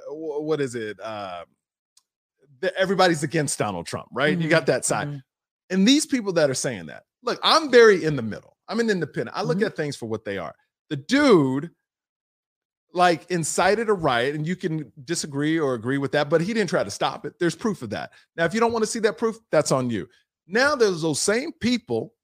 [0.08, 0.98] what is it?
[1.00, 1.44] Uh
[2.60, 4.38] the, everybody's against Donald Trump, right?
[4.38, 5.08] You Mhm, got that side.
[5.08, 5.22] mhm.
[5.70, 8.90] and these people that are saying that look i'm very in the middle i'm an
[8.90, 9.66] independent i look Mhm.
[9.66, 10.54] at things for what they are
[10.90, 11.70] the dude
[12.94, 16.70] like incited a riot and you can disagree or agree with that but he didn't
[16.70, 17.34] try to stop it.
[17.38, 18.12] There's proof of that.
[18.36, 20.08] Now if you don't want to see that proof that's on you.
[20.46, 22.14] Now there's those same people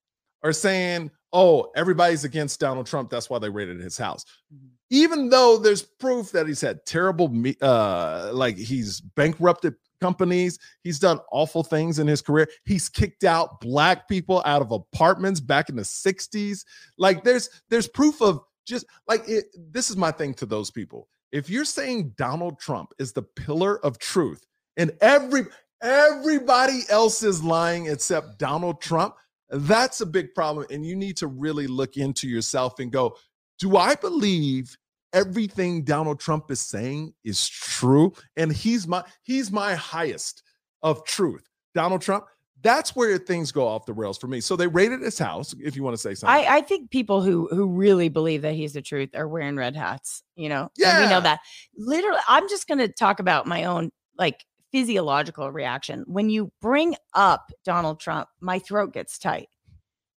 [0.43, 4.25] are saying oh everybody's against donald trump that's why they raided his house.
[4.53, 4.69] Mhm.
[4.91, 7.31] even though there's proof that he's had terrible
[7.63, 13.61] uh like he's bankrupted companies he's done awful things in his career he's kicked out
[13.61, 16.65] black people out of apartments back in the 60s
[16.97, 18.41] like there's there's proof of
[18.71, 21.09] just like it, this is my thing to those people.
[21.33, 24.45] If you're saying donald trump is the pillar of truth
[24.77, 25.43] and every
[25.83, 29.15] everybody else is lying except donald trump
[29.51, 33.17] that's a big problem and you need to really look into yourself and go
[33.59, 34.77] do i believe
[35.13, 37.49] everything donald trump is saying is
[37.81, 38.13] true?
[38.37, 40.43] And he's my he's my highest
[40.83, 41.49] of truth.
[41.75, 42.25] Donald trump
[42.63, 45.77] that's where things go off the rails for me so they raided his house if
[45.77, 48.73] you want to say something I, I think people who who really believe that he's
[48.73, 50.23] the truth are wearing red hats.
[50.37, 51.41] You know, and we know that.
[51.77, 56.95] Literally, I'm just going to talk about my own like physiological reaction when you bring
[57.15, 58.29] up Donald Trump.
[58.41, 59.49] My throat gets tight.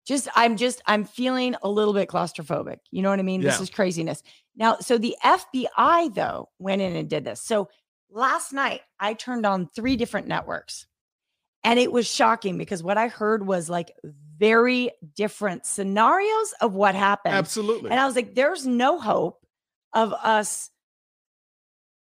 [0.05, 2.77] Just I'm just I'm feeling a little bit claustrophobic.
[2.91, 3.41] You know what I mean?
[3.41, 4.23] This is craziness.
[4.55, 7.41] Now, so the FBI though went in and did this.
[7.41, 7.69] So
[8.09, 10.87] last night I turned on three different networks.
[11.63, 13.95] And it was shocking because what I heard was like
[14.37, 17.35] very different scenarios of what happened.
[17.35, 19.45] absolutely And I was like, there's no hope
[19.93, 20.71] of us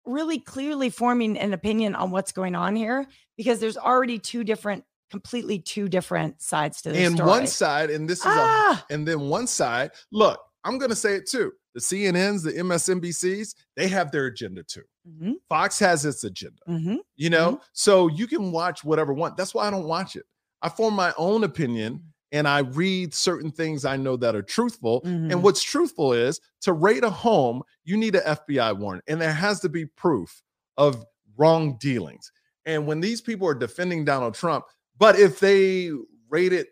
[0.05, 3.07] really clearly forming an opinion on what's going on here
[3.37, 7.29] because there's already two different, completely two different sides to this and story.
[7.29, 10.97] one side and this is a ah, and then one side look i'm going to
[10.97, 14.83] say it too the cnn's the msnbcs they have their agenda too.
[15.09, 16.99] Mhm, fox has its agenda mhm.
[17.16, 17.61] you know?
[17.73, 20.25] So you can watch whatever one that's why i don't watch it.
[20.62, 22.03] I form my own opinion
[22.33, 25.01] and i read certain things i know that are truthful.
[25.05, 29.33] And what's truthful is to raid a home you need an fbi warrant and there
[29.33, 30.43] has to be proof
[30.77, 31.05] of
[31.37, 32.31] wrong dealings
[32.66, 34.64] and when these people are defending donald trump
[34.99, 35.91] but if they
[36.29, 36.66] rated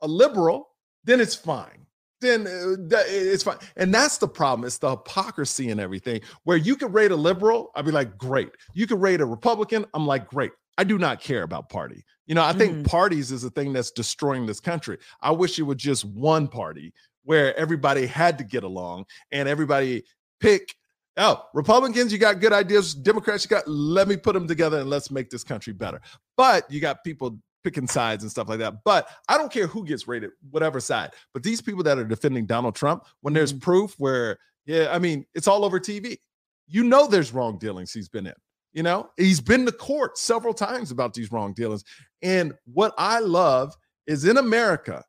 [0.00, 0.68] a liberal
[1.04, 1.86] then it's fine
[2.20, 3.56] then uh, it's fine.
[3.76, 7.70] And that's the problem it's the hypocrisy and everything where you could rate a liberal
[7.76, 8.50] i'd be like great.
[8.74, 10.52] You could rate a republican i'm like great.
[10.78, 12.04] I do not care about party.
[12.26, 12.86] You know i think Mhm.
[12.86, 14.98] parties is a thing that's destroying this country.
[15.20, 16.92] I wish it was just one party
[17.24, 20.02] where everybody had to get along and everybody
[20.40, 20.74] pick
[21.16, 24.88] oh republicans you got good ideas democrats you got let me put them together and
[24.88, 26.00] let's make this country better.
[26.36, 29.84] But you got people picking sides and stuff like that but i don't care who
[29.84, 33.94] gets rated whatever side but these people that are defending donald trump when there's proof
[33.98, 36.16] where yeah i mean it's all over tv
[36.68, 38.34] you know there's wrong dealings he's been in
[38.72, 39.10] you know?
[39.16, 41.82] He's been to court several times about these wrong dealings
[42.22, 43.74] and what i love
[44.06, 45.04] is in america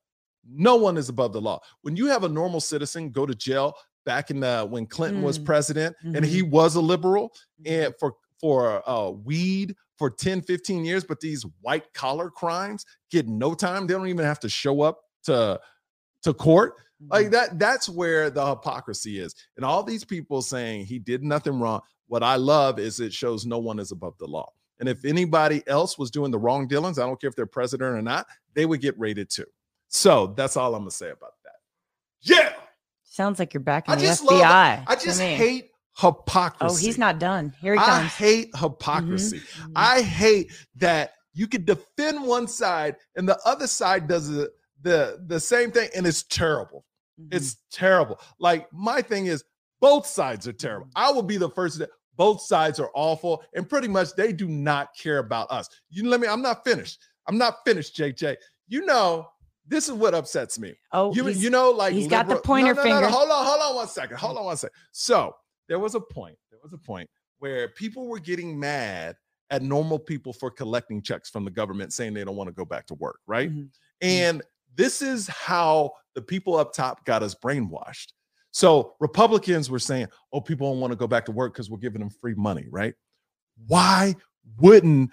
[0.51, 1.59] no one is above the law.
[1.83, 3.75] When you have a normal citizen go to jail
[4.05, 5.45] back in the when clinton was Mm.
[5.45, 7.31] president and he was a liberal
[7.63, 13.27] and for for uh weed for 10, 15 years, but these white collar crimes get
[13.27, 13.85] no time.
[13.85, 15.59] They don't even have to show up to
[16.23, 16.73] to court.
[17.09, 17.31] Like Mhm.
[17.33, 19.35] that, that's where the hypocrisy is.
[19.57, 21.81] And all these people saying he did nothing wrong.
[22.07, 24.51] What I love is it shows no one is above the law.
[24.79, 27.95] And if anybody else was doing the wrong dealings, I don't care if they're president
[27.95, 28.25] or not,
[28.55, 29.45] they would get rated too.
[29.87, 31.55] So that's all I'm gonna say about that.
[32.21, 32.53] Yeah,
[33.03, 34.77] Sounds like you're back in I the just FBI.
[34.77, 34.83] love.
[34.87, 35.70] I just hate
[36.01, 36.73] hypocrisy.
[36.73, 37.53] Oh, he's not done.
[37.61, 37.97] Here he I comes.
[37.99, 39.39] I hate hypocrisy.
[39.39, 39.71] Mhm.
[39.75, 44.51] I hate that you can defend one side and the other side does the
[44.83, 46.85] the, the same thing, and it's terrible.
[47.19, 47.35] Mhm.
[47.35, 48.19] It's terrible.
[48.39, 49.43] Like my thing is
[49.79, 50.87] both sides are terrible.
[50.87, 50.91] Mhm.
[50.95, 54.47] I will be the first that both sides are awful and pretty much they do
[54.47, 55.69] not care about us.
[55.89, 56.99] You let me, I'm not finished.
[57.27, 58.37] I'm not finished, JJ.
[58.67, 59.27] You know,
[59.67, 60.75] this is what upsets me.
[60.93, 63.07] oh, You, you know, like he's got the liberal- pointer no, no, no, finger.
[63.09, 64.17] Hold on, hold on one second.
[64.17, 64.75] Hold on one second.
[64.91, 65.35] So
[65.67, 66.37] there was a point.
[66.49, 67.09] There was a point
[67.39, 69.15] where people were getting mad
[69.49, 72.65] at normal people for collecting checks from the government, saying they don't want to go
[72.65, 73.51] back to work, right?
[73.51, 73.69] Mhm.
[74.01, 74.41] And
[74.75, 78.13] this is how the people up top got us brainwashed.
[78.51, 81.79] So Republicans were saying, oh, people don't want to go back to work because we're
[81.79, 82.93] giving them free money, right?
[83.67, 84.15] Why
[84.59, 85.11] wouldn't,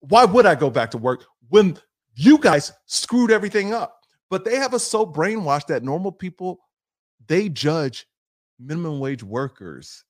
[0.00, 1.78] why would I go back to work when
[2.14, 4.00] you guys screwed everything up?
[4.30, 6.58] But they have us so brainwashed that normal people,
[7.26, 8.06] they judge
[8.58, 10.04] minimum wage workers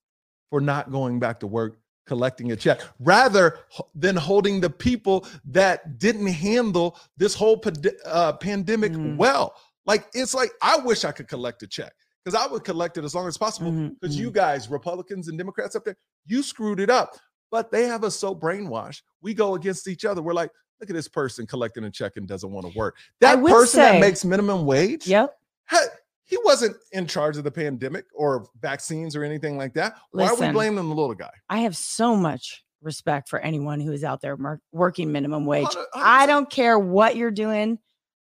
[0.51, 3.59] for not going back to work collecting a check rather
[3.95, 7.63] than holding the people that didn't handle this whole
[8.07, 9.17] uh, pandemic Mm.
[9.17, 9.55] well.
[9.85, 11.93] Like it's like I wish I could collect a check
[12.25, 13.71] because I would collect it as long as possible.
[14.01, 14.21] Because mhm.
[14.21, 15.97] you guys, Republicans and Democrats up there,
[16.27, 17.15] you screwed it up.
[17.51, 19.03] But they have us so brainwashed.
[19.23, 20.21] We go against each other.
[20.21, 22.97] We're like, look at this person collecting a check and doesn't want to work.
[23.21, 25.35] That person say- that makes minimum wage, Yep.
[25.67, 25.87] ha-
[26.29, 29.97] he wasn't in charge of the pandemic or vaccines or anything like that.
[30.13, 31.31] Why are we blaming the little guy?
[31.49, 35.75] I have so much respect for anyone who is out there mer- working minimum wage.
[35.95, 37.79] I don't care what you're doing.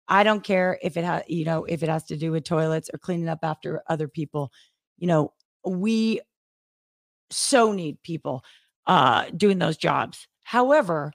[0.08, 2.92] I don't care if it has, you know, if it has to do with toilets
[2.94, 4.52] or cleaning up after other people.
[5.00, 5.34] You know,
[5.66, 6.22] we
[7.32, 8.44] so need people
[8.86, 10.28] uh doing those jobs.
[10.44, 11.12] However,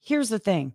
[0.00, 0.72] here's the thing.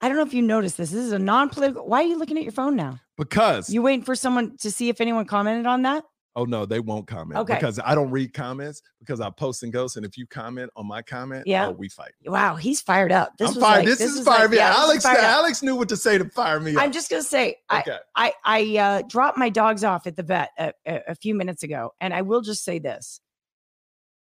[0.00, 0.90] I don't know if you noticed this.
[0.90, 1.86] This is a non-political.
[1.86, 3.00] Why are you looking at your phone now?
[3.16, 6.04] Because You waiting for someone to see if anyone commented on that?
[6.38, 7.40] oh no, they won't comment.
[7.40, 7.54] Okay.
[7.54, 9.96] Because I don't read comments because I post and ghost.
[9.96, 11.68] And if you comment on my comment, Yeah.
[11.68, 12.12] oh, we fight.
[12.26, 13.32] Wow, he's fired up.
[13.38, 13.78] This I'm fired.
[13.78, 14.56] like- this, is was fire like- me.
[14.58, 15.16] yeah, Alex, up.
[15.16, 16.76] Alex knew what to say to fire me.
[16.76, 17.96] I'm just gonna say, I, okay.
[18.14, 21.62] I I uh, dropped my dogs off at the vet a, a, a few minutes
[21.62, 23.22] ago, and I will just say this: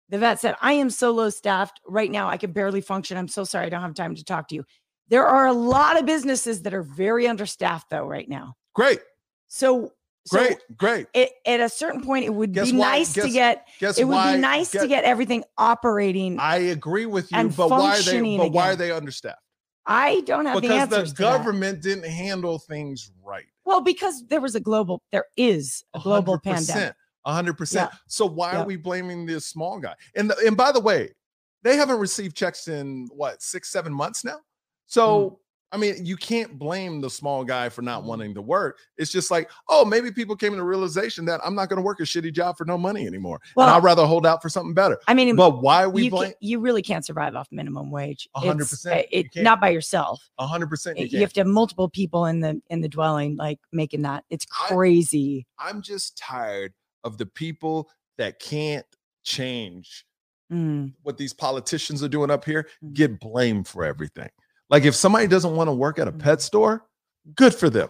[0.08, 2.30] the vet said, "I am so low staffed right now.
[2.30, 3.18] I can barely function.
[3.18, 3.66] I'm so sorry.
[3.66, 4.64] I don't have time to talk to you."
[5.10, 8.56] There are a lot of businesses that are very understaffed though right now.
[8.74, 9.00] Great,
[9.48, 9.92] So,
[10.26, 11.08] so great, great.
[11.14, 13.68] It, at a certain point, it would Guess be why- nice to guess- get.
[13.80, 14.36] Guess It would why?
[14.36, 16.40] be nice to get everything operating.
[16.40, 18.38] I, agree with you, but why are they?
[18.38, 19.40] But why are they understaffed?
[19.86, 21.14] I don't have the Because answers.
[21.14, 21.38] the to that.
[21.38, 23.46] government didn't handle things right.
[23.66, 25.04] Well, because there was a global.
[25.12, 26.96] There is a global pandemic.
[27.26, 27.92] A hundred percent.
[28.08, 28.62] So why Yeah.
[28.62, 29.94] are we blaming this small guy?
[30.16, 31.12] And the, and by the way,
[31.64, 34.40] they haven't received checks in what six, seven months now.
[34.88, 35.38] So Mm.
[35.72, 38.06] I mean, you can't blame the small guy for not Mhm.
[38.06, 38.78] wanting to work.
[38.98, 41.84] It's just like, oh, maybe people came to the realization that I'm not going to
[41.84, 44.48] work a shitty job for no money anymore, Well, and I'd rather hold out for
[44.48, 44.98] something better.
[45.08, 46.34] I mean, But why are we you, blame?
[46.40, 48.30] you really can't survive off minimum wage.
[48.36, 49.08] Hundred It's, percent.
[49.12, 50.22] It not by yourself.
[50.40, 50.98] Hundred percent.
[50.98, 54.24] You You, have to have multiple people in the in the dwelling, like making that.
[54.30, 55.46] It's crazy.
[55.60, 56.74] I'm just tired
[57.04, 58.86] of the people that can't
[59.24, 60.06] change
[60.54, 62.94] Mm, what these politicians are doing up here Mhm.
[62.94, 64.30] get blamed for everything.
[64.70, 66.20] Like if somebody doesn't want to work at a Mhm.
[66.20, 66.86] pet store,
[67.36, 67.90] good for them.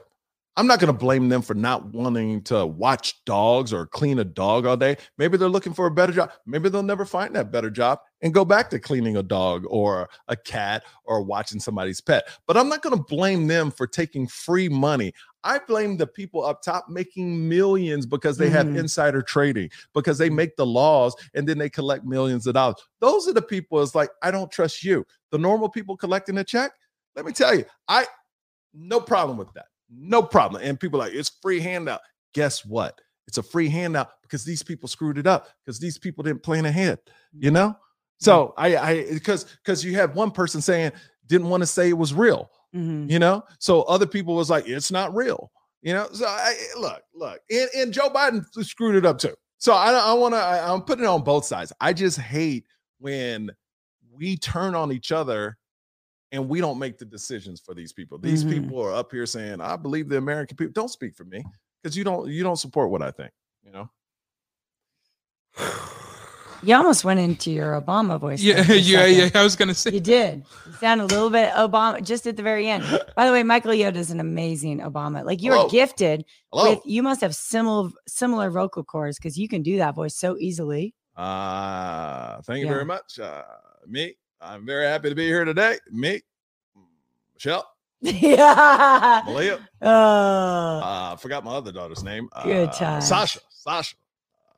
[0.57, 4.23] I'm not going to blame them for not wanting to watch dogs or clean a
[4.23, 4.95] dog all day.
[5.17, 6.31] Maybe they're looking for a better job.
[6.45, 10.07] Maybe they'll never find that better job and go back to cleaning a dog or
[10.29, 12.29] a cat or watching somebody's pet.
[12.47, 15.13] But I'm not going to blame them for taking free money.
[15.45, 18.79] I blame the people up top making millions because they have Mhm.
[18.79, 22.75] insider trading, because they make the laws and then they collect millions of dollars.
[22.99, 25.05] Those are the people, it's like, I don't trust you.
[25.31, 26.73] The normal people collecting a check,
[27.15, 28.05] let me tell you, I
[28.73, 29.67] no problem with that.
[29.89, 30.61] No problem.
[30.61, 32.01] And people are like, it's free handout.
[32.33, 32.99] Guess what?
[33.27, 36.65] It's a free handout because these people screwed it up because these people didn't plan
[36.65, 36.99] ahead,
[37.33, 37.77] you know?
[38.17, 40.91] So I I because because you had one person saying
[41.27, 43.09] didn't want to say it was real, mhm.
[43.09, 43.43] you know.
[43.59, 45.51] So other people was like, it's not real,
[45.81, 46.07] you know.
[46.11, 49.33] So I look, look, and, and Joe Biden screwed it up too.
[49.57, 51.71] So I I want to I'm putting it on both sides.
[51.79, 52.65] I just hate
[52.99, 53.51] when
[54.13, 55.57] we turn on each other
[56.31, 58.17] and we don't make the decisions for these people.
[58.17, 58.49] These Mhm.
[58.49, 60.73] people are up here saying, I believe the American people.
[60.73, 61.43] Don't speak for me
[61.81, 63.31] because you don't you don't support what I think,
[63.63, 63.89] you know.
[66.63, 68.41] You almost went into your Obama voice.
[68.41, 69.29] Yeah, yeah, yeah.
[69.33, 70.45] I was gonna say you did.
[70.65, 72.83] You sound a little bit Obama just at the very end.
[73.15, 75.23] By the way, Michael Yoda is an amazing Obama.
[75.23, 75.65] Like you Hello.
[75.65, 76.25] are gifted.
[76.51, 76.71] Hello.
[76.71, 80.37] With, you must have similar similar vocal cords because you can do that voice so
[80.39, 80.93] easily.
[81.15, 82.71] Uh thank you yeah.
[82.71, 83.19] very much.
[83.19, 83.43] Uh,
[83.87, 85.77] me, I'm very happy to be here today.
[85.91, 86.21] Me,
[87.33, 87.69] Michelle.
[88.01, 89.21] yeah.
[89.25, 89.59] Malia.
[89.81, 89.89] Oh.
[89.89, 92.29] Uh, I forgot my other daughter's name.
[92.43, 93.01] Good uh, time.
[93.01, 93.39] Sasha.
[93.49, 93.95] Sasha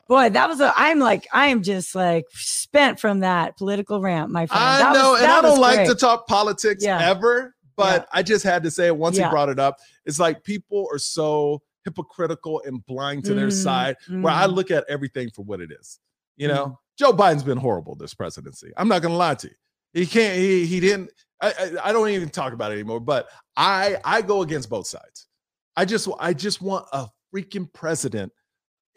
[0.08, 0.72] boy, that was a.
[0.76, 4.62] I'm like, I am just like spent from that political rant, my friend.
[4.62, 5.88] I that know, was, and I don't like great.
[5.88, 6.98] to talk politics yeah.
[7.10, 8.18] ever, but yeah.
[8.18, 9.24] I just had to say it once yeah.
[9.24, 9.76] he brought it up.
[10.04, 14.22] It's like people are so hypocritical and blind to mm, their mm-hmm, side, mm.
[14.22, 14.54] where I mm-hmm.
[14.54, 16.00] look at everything for what it is.
[16.36, 16.76] You know, mm.
[16.98, 18.72] Joe Biden's been horrible this presidency.
[18.76, 19.54] I'm not gonna lie to you.
[19.92, 20.36] He can't.
[20.36, 21.10] He he didn't.
[21.40, 23.00] I, I, I don't even talk about it anymore.
[23.00, 25.28] But I I go against both sides.
[25.76, 28.32] I just I just want a freaking president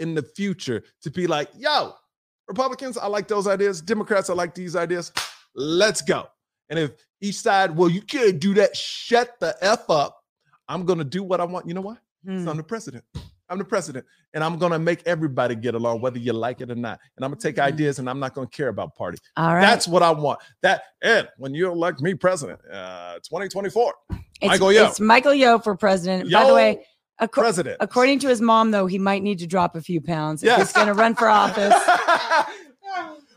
[0.01, 1.93] in the future to be like, yo,
[2.47, 3.81] Republicans, I like those ideas.
[3.81, 5.11] Democrats, I like these ideas.
[5.55, 6.27] Let's go.
[6.69, 6.91] And if
[7.21, 10.23] each side, well, you can't do that, shut the F up.
[10.67, 11.67] I'm going to do what I want.
[11.67, 11.97] You know why?
[12.25, 12.39] Mm.
[12.39, 12.57] I'm hmm.
[12.57, 13.03] the president.
[13.49, 14.05] I'm the president.
[14.33, 16.99] And I'm going to make everybody get along, whether you like it or not.
[17.17, 17.63] And I'm going to take mm.
[17.63, 19.17] ideas and I'm not going to care about party.
[19.35, 19.61] All right.
[19.61, 20.39] That's what I want.
[20.61, 24.87] That And when you elect me president, uh, 2024, it's, Michael Yo.
[24.87, 26.29] It's Michael Yo for president.
[26.29, 26.39] Yo.
[26.39, 26.85] By the way,
[27.21, 27.77] Ac- president.
[27.79, 30.41] According to his mom, though, he might need to drop a few pounds.
[30.43, 30.57] Yes.
[30.59, 31.73] He's going to run for office.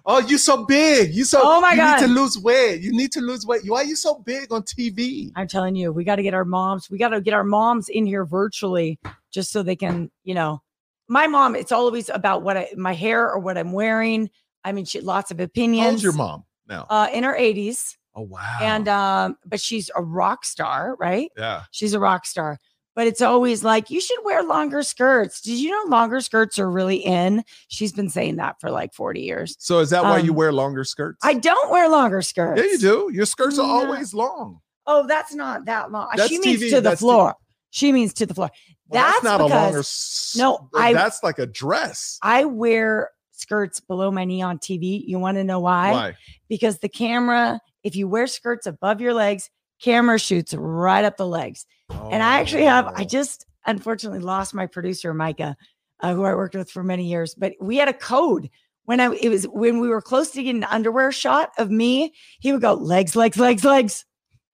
[0.06, 1.14] oh, you so big.
[1.14, 2.00] You so Oh my you God.
[2.00, 2.80] need to lose weight.
[2.80, 3.62] You need to lose weight.
[3.66, 5.30] Why are you so big on TV?
[5.36, 6.90] I'm telling you, we got to get our moms.
[6.90, 8.98] We got to get our moms in here virtually
[9.30, 10.62] just so they can, you know.
[11.06, 14.30] My mom, it's always about what I my hair or what I'm wearing.
[14.64, 15.90] I mean, she lots of opinions.
[15.90, 16.86] How's your mom now?
[16.88, 17.96] Uh, in her 80s.
[18.14, 18.58] Oh wow.
[18.62, 21.30] And um, but she's a rock star, right?
[21.36, 21.64] Yeah.
[21.72, 22.58] She's a rock star
[22.94, 25.40] but it's always like you should wear longer skirts.
[25.40, 27.44] Did you know longer skirts are really in?
[27.68, 29.56] She's been saying that for like 40 years.
[29.58, 31.18] So is that um, why you um, wear longer skirts?
[31.22, 32.60] I don't wear longer skirts.
[32.60, 33.10] Yeah, you do.
[33.12, 34.60] Your skirts are always long.
[34.86, 36.08] Oh, that's not that long.
[36.14, 37.34] That's she means TV, to the floor.
[37.70, 38.50] She means to the floor.
[38.88, 40.60] Well, that's, that's, not because, a longer.
[40.60, 42.18] No, I, that's like a dress.
[42.22, 45.02] I wear skirts below my knee on TV.
[45.06, 45.92] You want to know why?
[45.92, 46.16] Why?
[46.48, 51.26] Because the camera, if you wear skirts above your legs, camera shoots right up the
[51.26, 51.66] legs.
[52.10, 52.70] And I actually oh.
[52.70, 55.56] have, I just unfortunately lost my producer, Micah,
[56.00, 58.50] uh, who I worked with for many years, but we had a code.
[58.86, 62.12] When I it was when we were close to getting an underwear shot of me,
[62.40, 64.04] he would go legs, legs, legs, legs.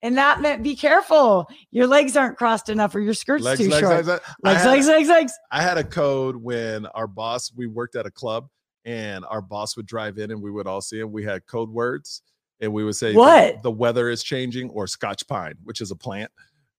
[0.02, 1.48] And that meant be careful.
[1.72, 4.06] Your legs aren't crossed enough or your skirt's legs, too legs, short.
[4.06, 5.32] Legs, legs, legs, legs, legs, legs.
[5.50, 8.48] I had a code when our boss, we worked at a club
[8.84, 11.12] and our boss would drive in and we would all see him.
[11.12, 12.22] We had code words
[12.60, 13.56] and we would say, What?
[13.56, 16.30] The, the weather is changing or scotch pine, which is a plant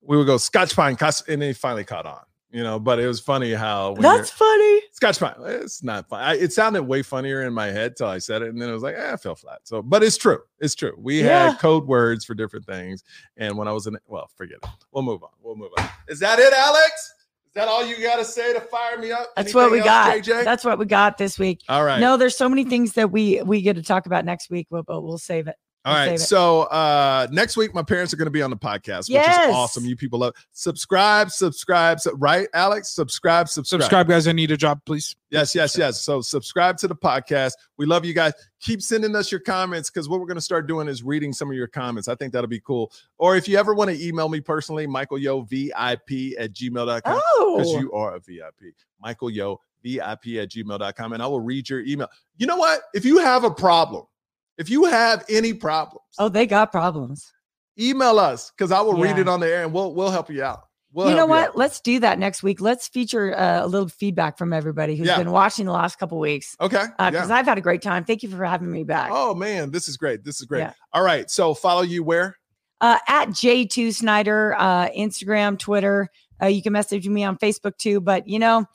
[0.01, 0.97] we would go Scotch Pine,
[1.27, 2.21] and they finally caught on.
[2.51, 4.81] You know, but it was funny how that's funny.
[4.91, 6.21] Scotch Pine, it's not fun.
[6.21, 8.73] I, it sounded way funnier in my head till I said it, and then it
[8.73, 9.59] was like, eh, I fell flat.
[9.63, 10.39] So, but it's true.
[10.59, 10.93] It's true.
[10.97, 11.51] We yeah.
[11.51, 13.05] had code words for different things,
[13.37, 14.69] and when I was in, well, forget it.
[14.91, 15.29] We'll move on.
[15.41, 15.87] We'll move on.
[16.09, 17.13] Is that it, Alex?
[17.51, 19.27] Is that all you got to say to fire me up?
[19.35, 20.17] That's Anything what we else, got.
[20.17, 20.43] JJ?
[20.43, 21.61] That's what we got this week.
[21.69, 21.99] All right.
[22.01, 24.85] No, there's so many things that we we get to talk about next week, but,
[24.85, 25.55] but we'll save it.
[25.83, 29.09] All right, So uh next week my parents are going to be on the podcast,
[29.09, 29.49] which yes.
[29.49, 29.83] is awesome.
[29.83, 32.89] You people love subscribe, subscribe, su- right, Alex?
[32.89, 33.81] Subscribe, subscribe.
[33.81, 34.27] Subscribe, guys.
[34.27, 35.15] I need a job, please.
[35.31, 36.01] Yes, yes, yes.
[36.01, 37.53] So subscribe to the podcast.
[37.77, 38.33] We love you guys.
[38.59, 41.49] Keep sending us your comments because what we're going to start doing is reading some
[41.49, 42.07] of your comments.
[42.07, 42.91] I think that'll be cool.
[43.17, 47.21] Or if you ever want to email me personally, Michael Yo VIP at gmail.com.
[47.25, 47.57] Oh.
[47.57, 48.75] Because you are a VIP.
[49.01, 51.13] Michael Yo VIP at gmail.com.
[51.13, 52.07] And I will read your email.
[52.37, 52.81] You know what?
[52.93, 54.05] If you have a problem
[54.61, 57.33] if you have any problems, oh, they got problems.
[57.79, 59.11] Email us because I will yeah.
[59.11, 60.61] read it on the air and we'll we'll help you out.
[60.93, 61.53] We'll you know what?
[61.53, 62.59] You Let's do that next week.
[62.59, 65.17] Let's feature uh, a little feedback from everybody who's yeah.
[65.17, 66.55] been watching the last couple weeks.
[66.59, 66.83] Okay.
[66.97, 67.35] Because uh, yeah.
[67.35, 68.03] I've had a great time.
[68.03, 69.09] Thank you for having me back.
[69.11, 69.71] Oh, man.
[69.71, 70.25] This is great.
[70.25, 70.59] This is great.
[70.59, 70.73] Yeah.
[70.91, 71.29] All right.
[71.31, 72.37] So follow you where?
[72.81, 76.09] Uh, at J2 Snyder, uh, Instagram, Twitter.
[76.41, 78.01] Uh, you can message me on Facebook too.
[78.01, 78.65] But, you know,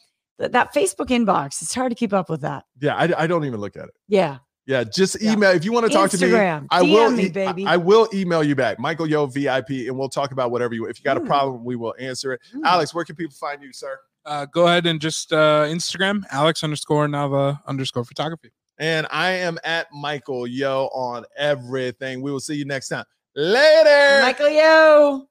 [0.40, 2.64] th- that Facebook inbox, it's hard to keep up with that.
[2.80, 2.96] Yeah.
[2.96, 3.94] I, I don't even look at it.
[4.08, 4.38] Yeah.
[4.66, 5.56] Yeah, just email yeah.
[5.56, 6.68] if you want to talk Instagram, to me.
[6.70, 7.66] I DM will me, baby.
[7.66, 10.86] I, I, will email you back, Michael Yo VIP, and we'll talk about whatever you.
[10.86, 11.22] If you got mm.
[11.22, 12.40] a problem, we will answer it.
[12.52, 12.64] Mm.
[12.64, 13.96] Alex, where can people find you, sir?
[14.24, 18.50] Uh, go ahead and just uh, Instagram Alex underscore Nava underscore photography.
[18.78, 22.20] And I am at Michael Yo on everything.
[22.20, 23.04] We will see you next time.
[23.36, 25.28] Later, Michael Yo.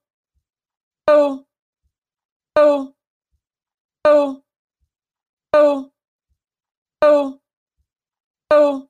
[1.08, 1.46] Oh.
[2.56, 2.94] Oh.
[4.06, 4.42] Oh.
[5.54, 5.92] Oh.
[7.02, 7.40] Oh.
[8.52, 8.90] Yo.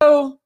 [0.00, 0.38] Hello.